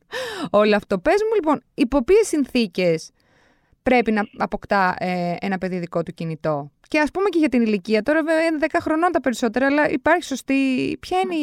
όλο 0.49 0.75
αυτό. 0.75 0.97
Πες 0.97 1.15
μου 1.29 1.35
λοιπόν, 1.35 1.63
υπό 1.73 2.03
ποιες 2.03 2.27
συνθήκες 2.27 3.11
πρέπει 3.89 4.11
να 4.11 4.21
αποκτά 4.37 4.95
ένα 5.39 5.57
παιδί 5.57 5.77
δικό 5.77 6.03
του 6.03 6.13
κινητό. 6.13 6.71
Και 6.87 6.99
ας 6.99 7.11
πούμε 7.11 7.29
και 7.29 7.37
για 7.37 7.49
την 7.49 7.61
ηλικία. 7.61 8.01
Τώρα 8.03 8.23
βέβαια 8.23 8.45
είναι 8.45 8.57
10 8.61 8.77
χρονών 8.81 9.11
τα 9.11 9.21
περισσότερα, 9.21 9.65
αλλά 9.65 9.89
υπάρχει 9.89 10.23
σωστή. 10.23 10.59
Ποια 10.99 11.17
είναι 11.19 11.35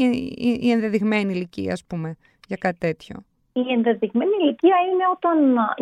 η, 0.67 0.71
ενδεδειγμένη 0.71 1.33
ηλικία, 1.33 1.73
ας 1.73 1.85
πούμε, 1.89 2.17
για 2.49 2.57
κάτι 2.57 2.79
τέτοιο; 2.79 3.25
Η 3.53 3.73
ενδεδειγμένη 3.73 4.31
ηλικία 4.41 4.77
είναι 4.93 5.05
όταν 5.13 5.37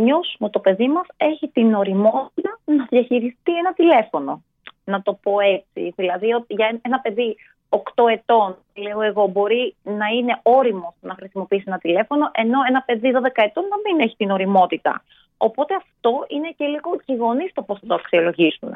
νιώσουμε 0.04 0.50
το 0.50 0.58
παιδί 0.58 0.88
μας 0.88 1.06
έχει 1.16 1.48
την 1.48 1.74
οριμότητα 1.74 2.58
να 2.64 2.86
διαχειριστεί 2.90 3.52
ένα 3.58 3.72
τηλέφωνο. 3.72 4.42
Να 4.84 5.02
το 5.02 5.18
πω 5.22 5.40
έτσι. 5.40 5.92
Δηλαδή 5.96 6.32
ότι 6.32 6.54
για 6.54 6.78
ένα 6.82 7.00
παιδί 7.00 7.36
8 7.68 7.78
ετών, 8.12 8.56
λέω 8.74 9.02
εγώ, 9.02 9.26
μπορεί 9.26 9.74
να 9.82 10.06
είναι 10.06 10.40
όριμος 10.42 10.94
να 11.00 11.14
χρησιμοποιήσει 11.14 11.64
ένα 11.66 11.78
τηλέφωνο, 11.78 12.30
ενώ 12.32 12.58
ένα 12.68 12.82
παιδί 12.82 13.10
12 13.14 13.26
ετών 13.34 13.64
να 13.64 13.76
μην 13.84 14.00
έχει 14.06 14.16
την 14.16 14.30
οριμότητα. 14.30 15.02
Οπότε 15.48 15.74
αυτό 15.74 16.12
είναι 16.28 16.50
και 16.56 16.64
λίγο 16.64 16.90
και 17.04 17.12
οι 17.12 17.16
γονείς 17.16 17.52
το 17.52 17.62
πώς 17.62 17.78
θα 17.80 17.86
το 17.86 17.94
αξιολογήσουν. 17.94 18.72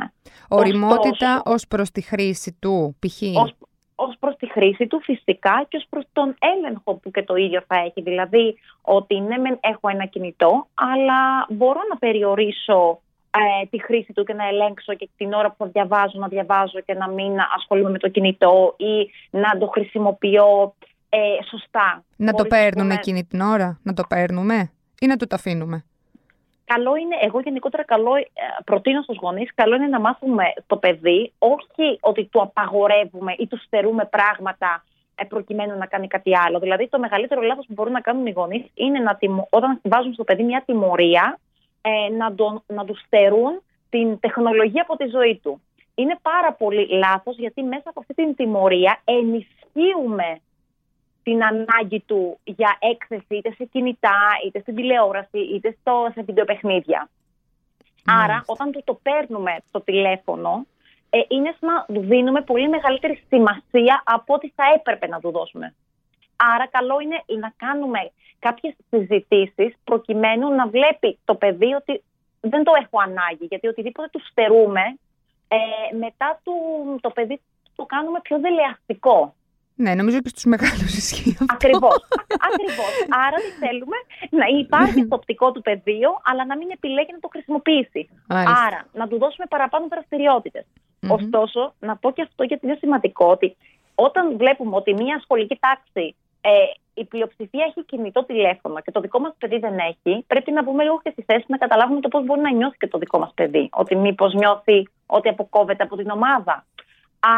Οριμότητα 0.49 1.42
ως 1.44 1.66
προ 1.66 1.85
τη 1.92 2.00
χρήση 2.00 2.56
του, 2.61 2.96
π.χ. 2.99 3.23
Ω 3.99 4.08
προς 4.18 4.37
τη 4.37 4.50
χρήση 4.50 4.87
του, 4.87 5.00
φυσικά 5.02 5.66
και 5.68 5.76
ως 5.76 5.87
προς 5.88 6.04
τον 6.12 6.37
έλεγχο 6.38 6.94
που 6.94 7.11
και 7.11 7.23
το 7.23 7.35
ίδιο 7.35 7.62
θα 7.66 7.76
έχει. 7.76 8.02
Δηλαδή, 8.02 8.58
ότι 8.80 9.20
ναι, 9.20 9.37
μεν 9.38 9.58
έχω 9.61 9.88
ένα 9.88 10.04
κινητό, 10.04 10.68
αλλά 10.75 11.46
μπορώ 11.49 11.80
να 11.90 11.96
περιορίσω 11.96 13.00
ε, 13.30 13.66
τη 13.70 13.82
χρήση 13.82 14.12
του 14.12 14.25
και 14.25 14.35
να 14.35 14.49
ελέγξω 14.49 14.94
και 14.94 15.08
την 15.16 15.32
ώρα 15.32 15.49
που 15.49 15.56
θα 15.58 15.66
διαβάζω, 15.66 16.18
να 16.18 16.28
διαβάζω 16.28 16.80
και 16.80 16.94
να 16.94 17.08
μην 17.08 17.32
ασχολούμαι 17.56 17.90
με 17.90 17.99
το 17.99 18.08
κινητό 18.08 18.75
ή 18.76 19.11
να 19.30 19.58
το 19.58 19.66
χρησιμοποιώ 19.66 20.75
ε, 21.08 21.18
σωστά. 21.50 22.04
Να 22.16 22.32
το 22.32 22.44
παίρνουμε 22.44 22.94
εκείνη 22.94 23.25
την 23.25 23.40
ώρα, 23.40 23.78
να 23.82 23.92
το 23.92 24.02
παίρνουμε 24.08 24.70
ή 25.00 25.06
να 25.06 25.16
το 25.16 25.26
τα 25.26 25.37
αφήνουμε; 25.37 25.85
Καλό 26.73 26.96
είναι, 26.96 27.16
εγώ 27.20 27.40
γενικότερα 27.40 27.85
καλό, 27.85 28.16
ε, 28.16 28.23
προτείνω 28.64 29.02
στους 29.02 29.16
γονείς, 29.16 29.54
καλό 29.54 29.75
είναι 29.75 29.87
να 29.87 30.00
μάθουμε 30.00 30.44
το 30.66 30.76
παιδί, 30.76 31.32
όχι 31.38 31.99
ότι 32.00 32.25
του 32.25 32.40
απαγορεύουμε 32.40 33.35
ή 33.38 33.46
του 33.46 33.58
στερούμε 33.58 34.04
πράγματα 34.04 34.85
ε, 35.14 35.25
προκειμένου 35.25 35.78
να 35.78 35.87
κάνει 35.87 36.06
κάτι 36.06 36.38
άλλο. 36.38 36.58
Δηλαδή, 36.58 36.88
το 36.88 36.99
μεγαλύτερο 36.99 37.40
λάθος 37.40 37.66
που 37.66 37.73
μπορούν 37.73 37.92
να 37.92 38.00
κάνουν 38.00 38.26
οι 38.26 38.30
γονείς 38.30 38.64
είναι 38.75 38.99
να 38.99 39.18
όταν 39.50 39.80
βάζουν 39.82 40.12
στο 40.12 40.25
παιδί 40.25 40.42
μια 40.42 40.62
τιμωρία, 40.66 41.38
ε, 41.81 42.16
να, 42.16 42.35
τον, 42.35 42.62
να 42.66 42.85
τους 42.85 43.00
στερούν 43.07 43.62
την 43.90 44.20
τεχνολογία 44.20 44.83
από 44.83 44.96
τη 44.96 45.07
ζωή 45.09 45.40
του. 45.42 45.61
Είναι 45.94 46.18
πάρα 46.22 46.52
πολύ 46.52 46.87
λάθος 46.88 47.37
γιατί 47.37 47.62
μέσα 47.62 47.85
από 47.85 48.00
αυτή 48.00 48.14
την 48.14 48.35
τιμωρία 48.35 49.00
ενισχύουμε 49.05 50.40
την 51.27 51.45
ανάγκη 51.45 52.01
του 52.07 52.39
για 52.45 52.77
έκθεση 52.81 53.37
είτε 53.37 53.51
σε 53.53 53.65
κινητά, 53.65 54.21
είτε 54.47 54.61
στην 54.61 54.75
τηλεόραση, 54.75 55.39
είτε 55.39 55.77
στο, 55.81 56.11
σε 56.15 56.23
βιντεοπαιχνίδια. 56.23 57.09
Άρα, 58.07 58.43
όταν 58.47 58.73
του 58.73 58.83
το 58.85 58.95
παίρνουμε 59.03 59.57
στο 59.69 59.81
τηλέφωνο, 59.81 60.67
ε, 61.11 61.19
είναι 61.29 61.55
σαν 61.61 61.73
να 61.73 61.95
του 61.95 62.07
δίνουμε 62.07 62.41
πολύ 62.41 62.69
μεγαλύτερη 62.69 63.23
σημασία 63.29 64.03
από 64.05 64.35
ό,τι 64.35 64.49
θα 64.49 64.65
έπρεπε 64.75 65.07
να 65.07 65.21
του 65.21 65.31
δώσουμε. 65.31 65.75
Άρα, 66.55 66.67
καλό 66.67 67.01
είναι 67.01 67.23
να 67.41 67.53
κάνουμε 67.57 68.11
κάποιες 68.39 68.75
συζητήσεις 68.91 69.75
προκειμένου 69.85 70.55
να 70.55 70.67
βλέπει 70.67 71.19
το 71.25 71.35
παιδί 71.35 71.73
ότι 71.73 72.03
δεν 72.41 72.65
το 72.65 72.73
έχω 72.83 73.01
ανάγκη, 73.01 73.45
γιατί 73.45 73.67
οτιδήποτε 73.67 74.09
του 74.12 74.21
στερούμε, 74.31 74.83
ε, 75.49 75.97
μετά 75.97 76.41
του, 76.45 76.55
το 77.01 77.11
παιδί 77.11 77.41
το 77.77 77.85
κάνουμε 77.85 78.21
πιο 78.21 78.39
δελεαστικό. 78.41 79.35
Ναι, 79.79 79.95
νομίζω 79.95 80.21
και 80.21 80.29
στους 80.29 80.45
μεγάλους 80.45 80.97
ισχύει 80.97 81.37
αυτό. 81.41 81.55
Ακριβώς. 81.55 81.99
Ακριβώς. 82.49 82.93
Άρα 83.25 83.37
δεν 83.45 83.69
θέλουμε 83.69 83.97
να 84.31 84.47
υπάρχει 84.59 85.01
στο 85.05 85.17
οπτικό 85.17 85.53
του 85.53 85.62
πεδίο, 85.62 86.11
αλλά 86.25 86.47
να 86.47 86.57
μην 86.57 86.69
επιλέγει 86.71 87.12
να 87.12 87.21
το 87.21 87.29
χρησιμοποιήσει. 87.33 88.09
Άρα 88.67 88.87
να 88.93 89.09
του 89.09 89.19
δώσουμε 89.19 89.47
παραπάνω 89.49 89.87
Ωστόσο, 91.09 91.75
να 91.79 91.97
πω 91.97 92.11
και 92.11 92.23
αυτό 92.23 92.43
γιατί 92.43 92.67
είναι 92.67 92.77
σημαντικό 92.81 93.27
ότι 93.27 93.57
όταν 93.95 94.37
βλέπουμε 94.37 94.77
ότι 94.77 94.95
μια 94.95 95.21
σχολική 95.23 95.59
τάξη 95.61 96.17
ε, 96.41 96.51
η 96.95 97.05
πλειοψηφία 97.05 97.65
έχει 97.69 97.85
κινητό 97.85 98.25
τηλέφωνο 98.25 98.81
και 98.81 98.91
το 98.91 99.01
δικό 99.01 99.19
μας 99.19 99.35
παιδί 99.39 99.59
δεν 99.59 99.79
έχει, 99.79 100.25
πρέπει 100.27 100.53
να 100.53 100.62
μπούμε 100.62 100.83
λίγο 100.83 101.01
και 101.03 101.11
στη 101.11 101.23
θέση 101.23 101.45
να 101.49 101.57
καταλάβουμε 101.57 102.01
το 102.01 102.09
πώς 102.09 102.25
μπορεί 102.25 102.41
να 102.41 102.53
νιώθει 102.53 102.77
και 102.77 102.87
το 102.87 102.99
δικό 102.99 103.19
μας 103.19 103.33
παιδί. 103.35 103.69
Ότι 103.73 103.97
μήπως 103.97 104.35
νιώθει 104.35 104.89
ότι 105.07 105.29
αποκόβεται 105.29 105.83
από 105.83 105.97
την 105.97 106.11
ομάδα. 106.11 106.67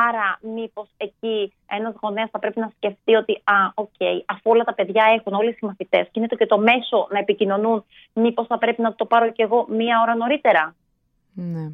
Άρα, 0.09 0.39
μήπως 0.41 0.89
εκεί 0.97 1.53
ένας 1.67 1.95
γονέας 2.01 2.31
θα 2.31 2.39
πρέπει 2.39 2.61
να 2.61 2.71
σκεφτεί 2.77 3.15
ότι, 3.15 3.33
α, 3.45 3.55
OK, 3.75 3.89
okay, 3.99 4.21
αφού 4.27 4.51
όλα 4.51 4.65
τα 4.65 4.75
παιδιά 4.75 5.05
έχουν, 5.17 5.33
όλοι 5.33 5.49
οι 5.49 5.53
συμμαθητές, 5.53 6.03
και 6.03 6.19
είναι 6.19 6.27
το 6.27 6.37
και 6.37 6.47
το 6.47 6.59
μέσο 6.59 7.09
να 7.11 7.19
επικοινωνούν, 7.19 7.85
μήπως 8.13 8.47
θα 8.47 8.59
πρέπει 8.59 8.83
να 8.83 8.95
το 8.95 9.05
πάρω 9.05 9.31
κι 9.31 9.43
εγώ 9.43 9.67
μία 9.69 10.01
ώρα 10.03 10.15
νωρίτερα. 10.15 10.75
Ναι. 11.33 11.71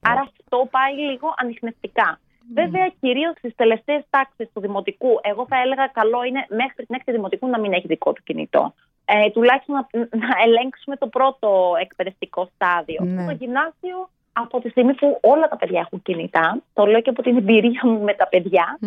Άρα 0.00 0.20
αυτό 0.20 0.68
πάει 0.70 0.94
λίγο 0.94 1.34
ανοιχνευτικά. 1.36 2.18
Ναι. 2.52 2.62
Βέβαια, 2.62 2.92
κυρίως 3.00 3.34
στις 3.36 3.54
τελευταίες 3.54 4.02
τάξεις 4.10 4.50
του 4.52 4.60
δημοτικού, 4.60 5.20
εγώ 5.22 5.46
θα 5.48 5.56
έλεγα 5.60 5.86
καλό 5.86 6.24
είναι 6.24 6.46
μέχρι 6.48 6.86
την 6.86 6.94
έκτη 6.94 7.12
δημοτικού 7.12 7.48
να 7.48 7.60
μην 7.60 7.72
έχει 7.72 7.86
δικό 7.86 8.12
του 8.12 8.22
κινητό. 8.22 8.74
Ε, 9.04 9.30
τουλάχιστον 9.30 9.74
να, 9.74 9.86
να 10.00 10.42
ελέγξουμε 10.44 10.96
το 10.96 11.06
πρώτο 11.06 11.72
εκπαιδευτικό 11.80 12.50
στάδιο. 12.54 13.04
Ναι. 13.04 13.22
Στο 13.22 13.32
γυμνάσιο 13.32 14.08
από 14.36 14.60
τη 14.60 14.68
στιγμή 14.68 14.94
που 14.94 15.18
όλα 15.20 15.48
τα 15.48 15.56
παιδιά 15.56 15.80
έχουν 15.80 16.02
κινητά, 16.02 16.62
το 16.72 16.86
λέω 16.86 17.00
και 17.00 17.10
από 17.10 17.22
την 17.22 17.36
εμπειρία 17.36 17.80
μου 17.84 17.98
με 17.98 18.14
τα 18.14 18.28
παιδιά, 18.28 18.78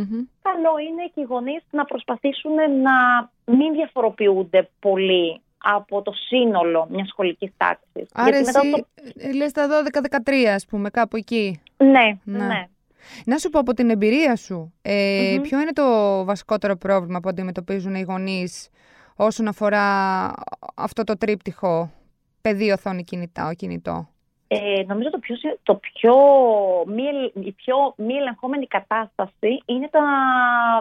καλό 0.42 0.74
είναι 0.90 1.04
και 1.14 1.22
οι 1.22 1.24
γονείς 1.30 1.64
να 1.72 1.86
προσπαθήσουν 1.86 2.54
να 2.82 2.96
μην 3.46 3.74
διαφοροποιούνται 3.74 4.70
πολύ 4.80 5.42
από 5.58 6.02
το 6.02 6.12
σύνολο 6.12 6.88
μιας 6.92 7.08
σχολικής 7.08 7.52
τάξης. 7.58 8.10
Άρα 8.14 8.38
εσύ 8.38 8.52
το... 8.54 8.88
λες 9.36 9.52
τα 9.52 9.68
12-13 10.26 10.32
ας 10.54 10.66
πούμε, 10.66 10.90
κάπου 10.90 11.18
εκεί. 11.18 11.62
Ναι, 11.78 12.18
ναι, 12.24 12.46
ναι. 12.46 12.68
Να 13.26 13.38
σου 13.38 13.50
πω 13.50 13.60
από 13.60 13.74
την 13.74 13.90
εμπειρία 13.90 14.36
σου, 14.36 14.74
ε, 14.82 15.38
ποιο 15.42 15.60
είναι 15.60 15.74
το 15.74 15.84
βασικότερο 16.26 16.76
πρόβλημα 16.78 17.20
που 17.20 17.30
αντιμετωπίζουν 17.30 17.96
οι 17.96 18.02
γονείς 18.02 18.70
όσον 19.16 19.48
αφορά 19.48 19.84
αυτό 20.76 21.04
το 21.04 21.18
τρίπτυχο 21.18 21.92
παιδί 22.42 22.72
οθόνη 22.72 23.04
κινητά, 23.04 23.48
ο 23.48 23.54
κινητό; 23.54 24.10
Ε, 24.48 24.84
νομίζω 24.88 25.10
το 25.10 25.20
πιο, 25.20 25.36
το 25.64 25.76
πιο 25.76 26.16
μη, 26.86 27.04
η 27.48 27.52
πιο 27.52 27.94
μη 27.98 28.14
ελεγχόμενη 28.14 28.68
κατάσταση 28.68 29.64
είναι 29.66 29.88
τα 29.92 30.02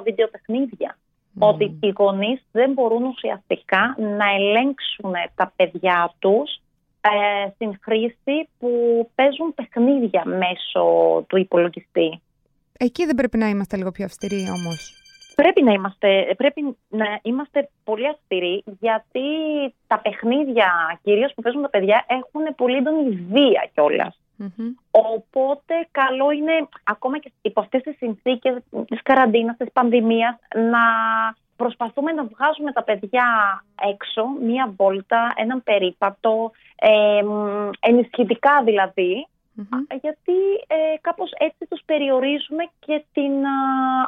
βιντεοπαιχνίδια. 0.05 0.99
Ότι 1.39 1.79
οι 1.81 1.93
γονείς 1.97 2.43
δεν 2.53 2.73
μπορούν 2.73 3.05
ουσιαστικά 3.05 3.97
να 3.99 4.25
ελέγξουν 4.35 5.13
τα 5.35 5.53
παιδιά 5.57 6.15
τους 6.19 6.61
ε, 7.01 7.51
στην 7.55 7.79
χρήση 7.83 8.49
που 8.59 8.71
παίζουν 9.15 9.55
παιχνίδια 9.55 10.23
μέσω 10.25 10.85
του 11.27 11.37
υπολογιστή. 11.37 12.21
Εκεί 12.79 13.05
δεν 13.05 13.15
πρέπει 13.15 13.39
να 13.39 13.49
είμαστε 13.49 13.77
λίγο 13.77 13.91
πιο 13.91 14.05
αυστηροί 14.05 14.47
όμως. 14.51 15.06
Πρέπει 15.37 15.63
να 15.63 15.73
είμαστε, 15.73 16.35
πρέπει 16.37 16.77
να 16.89 17.07
είμαστε 17.23 17.69
πολύ 17.85 18.09
αυστηροί 18.09 18.65
γιατί 18.81 19.21
τα 19.87 19.99
παιχνίδια, 19.99 20.99
κυρίως 21.03 21.33
που 21.35 21.43
παίζουν 21.43 21.63
τα 21.63 21.69
παιδιά, 21.69 22.05
έχουν 22.07 22.55
πολύ 22.57 22.77
έντονη 22.77 23.27
βία 23.31 23.71
κιόλας. 23.75 24.19
Οπότε 24.91 25.89
καλό 25.91 26.31
είναι 26.31 26.69
ακόμα 26.85 27.19
και 27.19 27.33
υπό 27.43 27.61
αυτές 27.61 27.83
τις 27.83 27.97
συνθήκες 27.97 28.63
της 28.87 29.03
καραντίνας, 29.03 29.57
της 29.57 29.73
πανδημίας, 29.73 30.39
να 30.55 30.85
προσπαθούμε 31.57 32.13
να 32.13 32.25
βγάζουμε 32.25 32.73
τα 32.73 32.83
παιδιά 32.83 33.27
έξω, 33.93 34.27
μία 34.43 34.73
βόλτα, 34.77 35.33
έναν 35.37 35.63
περίπατο, 35.63 36.51
ε, 36.77 37.23
ενισχυτικά 37.81 38.63
δηλαδή, 38.65 39.27
γιατί 40.01 40.39
ε, 40.67 40.97
κάπως 41.01 41.31
έτσι 41.39 41.67
τους 41.69 41.83
περιορίζουμε 41.85 42.65
και 42.79 43.05
την 43.13 43.33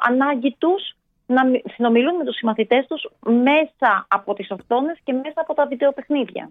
ανάγκη 0.00 0.56
τους 0.58 0.96
να 1.28 1.42
συνομιλούν 1.74 2.16
με 2.16 2.24
τους 2.24 2.36
συμμαθητές 2.36 2.86
τους 2.86 3.08
μέσα 3.20 4.06
από 4.08 4.34
τις 4.34 4.50
οθόνες 4.50 4.98
και 5.04 5.12
μέσα 5.12 5.32
από 5.34 5.54
τα 5.54 5.66
βιντεοπαιχνίδια. 5.66 6.50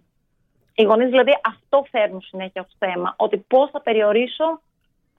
Οι 0.76 0.84
γονείς 0.84 1.10
δηλαδή 1.10 1.32
αυτό 1.44 1.86
φέρνουν 1.92 2.22
συνέχεια 2.22 2.62
ως 2.62 2.76
θέμα, 2.80 3.14
ότι 3.18 3.38
πώς 3.38 3.70
θα 3.72 3.82
περιορίσω 3.82 4.62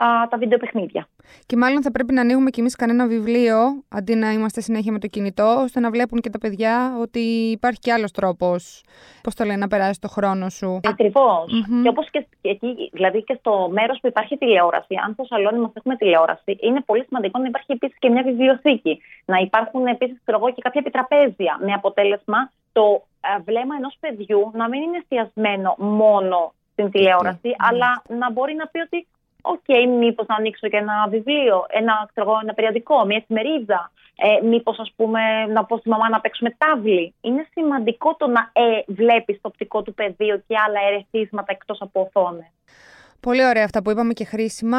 α, 0.04 0.28
τα 0.28 0.38
βιντεοπαιχνίδια. 0.38 1.08
Και 1.46 1.56
μάλλον 1.56 1.82
θα 1.82 1.90
πρέπει 1.90 2.12
να 2.12 2.20
ανοίγουμε 2.20 2.50
κι 2.50 2.60
εμείς 2.60 2.76
κανένα 2.76 3.06
βιβλίο, 3.06 3.56
αντί 3.88 4.14
να 4.14 4.32
είμαστε 4.32 4.60
συνέχεια 4.60 4.92
με 4.92 4.98
το 4.98 5.06
κινητό, 5.06 5.60
ώστε 5.64 5.80
να 5.80 5.90
βλέπουν 5.90 6.20
και 6.20 6.30
τα 6.30 6.38
παιδιά 6.38 6.96
ότι 7.00 7.20
υπάρχει 7.50 7.78
κι 7.78 7.90
άλλος 7.90 8.12
τρόπος. 8.12 8.84
Πώς 9.22 9.34
το 9.34 9.44
λένε, 9.44 9.56
να 9.56 9.68
περάσει 9.68 10.00
το 10.00 10.08
χρόνο 10.08 10.48
σου. 10.48 10.80
Ακριβώς. 10.84 11.46
Mm-hmm. 11.46 11.82
Και 11.82 11.88
όπως 11.88 12.10
και 12.10 12.26
εκεί, 12.40 12.90
δηλαδή 12.92 13.24
και 13.24 13.36
στο 13.38 13.68
μέρος 13.72 13.98
που 14.00 14.06
υπάρχει 14.06 14.36
τηλεόραση, 14.36 14.94
αν 15.04 15.12
στο 15.12 15.24
σαλόνι 15.24 15.58
μας 15.58 15.70
έχουμε 15.74 15.96
τηλεόραση, 15.96 16.56
είναι 16.60 16.80
πολύ 16.80 17.04
σημαντικό 17.04 17.38
να 17.38 17.46
υπάρχει 17.46 17.72
επίσης 17.72 17.98
και 17.98 18.08
μια 18.08 18.22
βιβλιοθήκη. 18.22 19.00
Να 19.24 19.38
υπάρχουν 19.38 19.86
επίσης 19.86 20.16
και 20.54 20.62
κάποια 20.62 20.80
επιτραπέζια. 20.80 21.58
Με 21.60 21.72
αποτέλεσμα 21.72 22.50
το 22.72 23.02
βλέμμα 23.44 23.74
ενός 23.76 23.96
παιδιού 24.00 24.50
να 24.54 24.68
μην 24.68 24.82
είναι 24.82 24.96
εστιασμένο 24.96 25.74
μόνο 25.78 26.52
στην 26.72 26.90
τηλεόραση, 26.90 27.54
αλλά 27.58 28.02
να 28.08 28.32
μπορεί 28.32 28.54
να 28.54 28.66
πει 28.66 28.78
ότι 28.78 29.06
OK, 29.52 29.60
okay, 29.66 29.82
μήπως 29.98 30.26
να 30.26 30.34
ανοίξω 30.34 30.68
και 30.68 30.76
ένα 30.76 31.06
βιβλίο, 31.08 31.66
ένα, 31.68 32.08
ξέρω, 32.10 32.38
ένα 32.42 32.54
περιοδικό, 32.54 33.04
μια 33.04 33.16
εφημερίδα, 33.16 33.92
ε, 34.16 34.46
μήπως 34.46 34.78
ας 34.78 34.92
πούμε 34.96 35.20
να 35.46 35.64
πω 35.64 35.76
στη 35.78 35.88
μαμά 35.88 36.08
να 36.08 36.20
παίξουμε 36.20 36.50
τάβλι. 36.58 37.14
Είναι 37.20 37.46
σημαντικό 37.52 38.16
το 38.16 38.26
να 38.26 38.50
ε, 38.52 38.82
βλέπεις 38.86 39.40
το 39.40 39.48
οπτικό 39.48 39.82
του 39.82 39.94
πεδίο 39.94 40.42
και 40.46 40.54
άλλα 40.66 40.80
ερεθίσματα 40.88 41.52
εκτός 41.52 41.80
από 41.80 42.00
οθόνες. 42.00 42.52
Πολύ 43.20 43.46
ωραία 43.46 43.64
αυτά 43.64 43.82
που 43.82 43.90
είπαμε 43.90 44.12
και 44.12 44.24
χρήσιμα. 44.24 44.78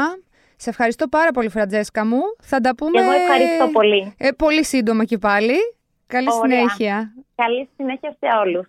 Σε 0.55 0.69
ευχαριστώ 0.69 1.07
πάρα 1.07 1.31
πολύ, 1.31 1.49
Φραντζέσκα 1.49 2.05
μου. 2.05 2.19
Θα 2.41 2.59
τα 2.59 2.75
πούμε. 2.75 3.01
Εγώ 3.01 3.11
ευχαριστώ 3.11 3.67
πολύ. 3.67 4.15
Ε, 4.17 4.31
πολύ 4.31 4.65
σύντομα 4.65 5.05
και 5.05 5.17
πάλι. 5.17 5.55
Καλή 6.07 6.31
συνέχεια. 6.31 7.13
Καλή 7.35 7.69
συνέχεια 7.75 8.15
σε 8.19 8.27
όλους. 8.43 8.67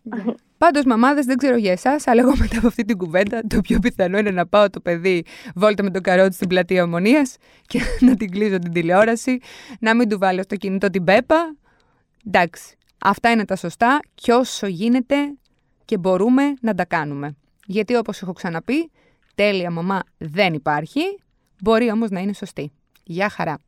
Πάντως, 0.65 0.85
μαμάδες, 0.85 1.25
δεν 1.25 1.37
ξέρω 1.37 1.57
για 1.57 1.73
εσάς, 1.73 2.07
αλλά 2.07 2.21
εγώ 2.21 2.37
μετά 2.37 2.59
από 2.59 2.67
αυτή 2.67 2.85
την 2.85 2.97
κουβέντα, 2.97 3.41
το 3.47 3.61
πιο 3.61 3.79
πιθανό 3.79 4.19
είναι 4.19 4.31
να 4.31 4.47
πάω 4.47 4.71
το 4.71 4.81
παιδί 4.81 5.25
βόλτα 5.55 5.83
με 5.83 5.91
το 5.91 6.01
καρότσι 6.01 6.37
στην 6.37 6.49
πλατεία 6.49 6.83
Ομονίας 6.83 7.37
και 7.67 7.81
να 8.07 8.17
την 8.17 8.31
κλείσω 8.31 8.59
την 8.59 8.73
τηλεόραση, 8.73 9.39
να 9.81 9.95
μην 9.95 10.09
του 10.09 10.19
βάλω 10.19 10.43
στο 10.43 10.57
κινητό 10.57 10.91
την 10.91 11.05
πέπα. 11.05 11.57
Εντάξει, 12.27 12.77
αυτά 12.99 13.31
είναι 13.31 13.45
τα 13.45 13.57
σωστά 13.57 14.01
και 14.15 14.33
όσο 14.33 14.67
γίνεται 14.67 15.17
και 15.85 15.99
μπορούμε 15.99 16.55
να 16.61 16.75
τα 16.75 16.85
κάνουμε. 16.85 17.37
Γιατί 17.67 17.97
όπως 17.97 18.23
έχω 18.23 18.33
ξαναπεί, 18.33 18.91
τέλεια 19.35 19.71
μαμά 19.71 20.01
δεν 20.19 20.55
υπάρχει, 20.55 21.01
μπορεί 21.63 21.91
όμως 21.91 22.11
να 22.11 22.21
είναι 22.21 22.33
σωστή. 22.33 22.73
Γεια 23.05 23.29
χαρά! 23.29 23.59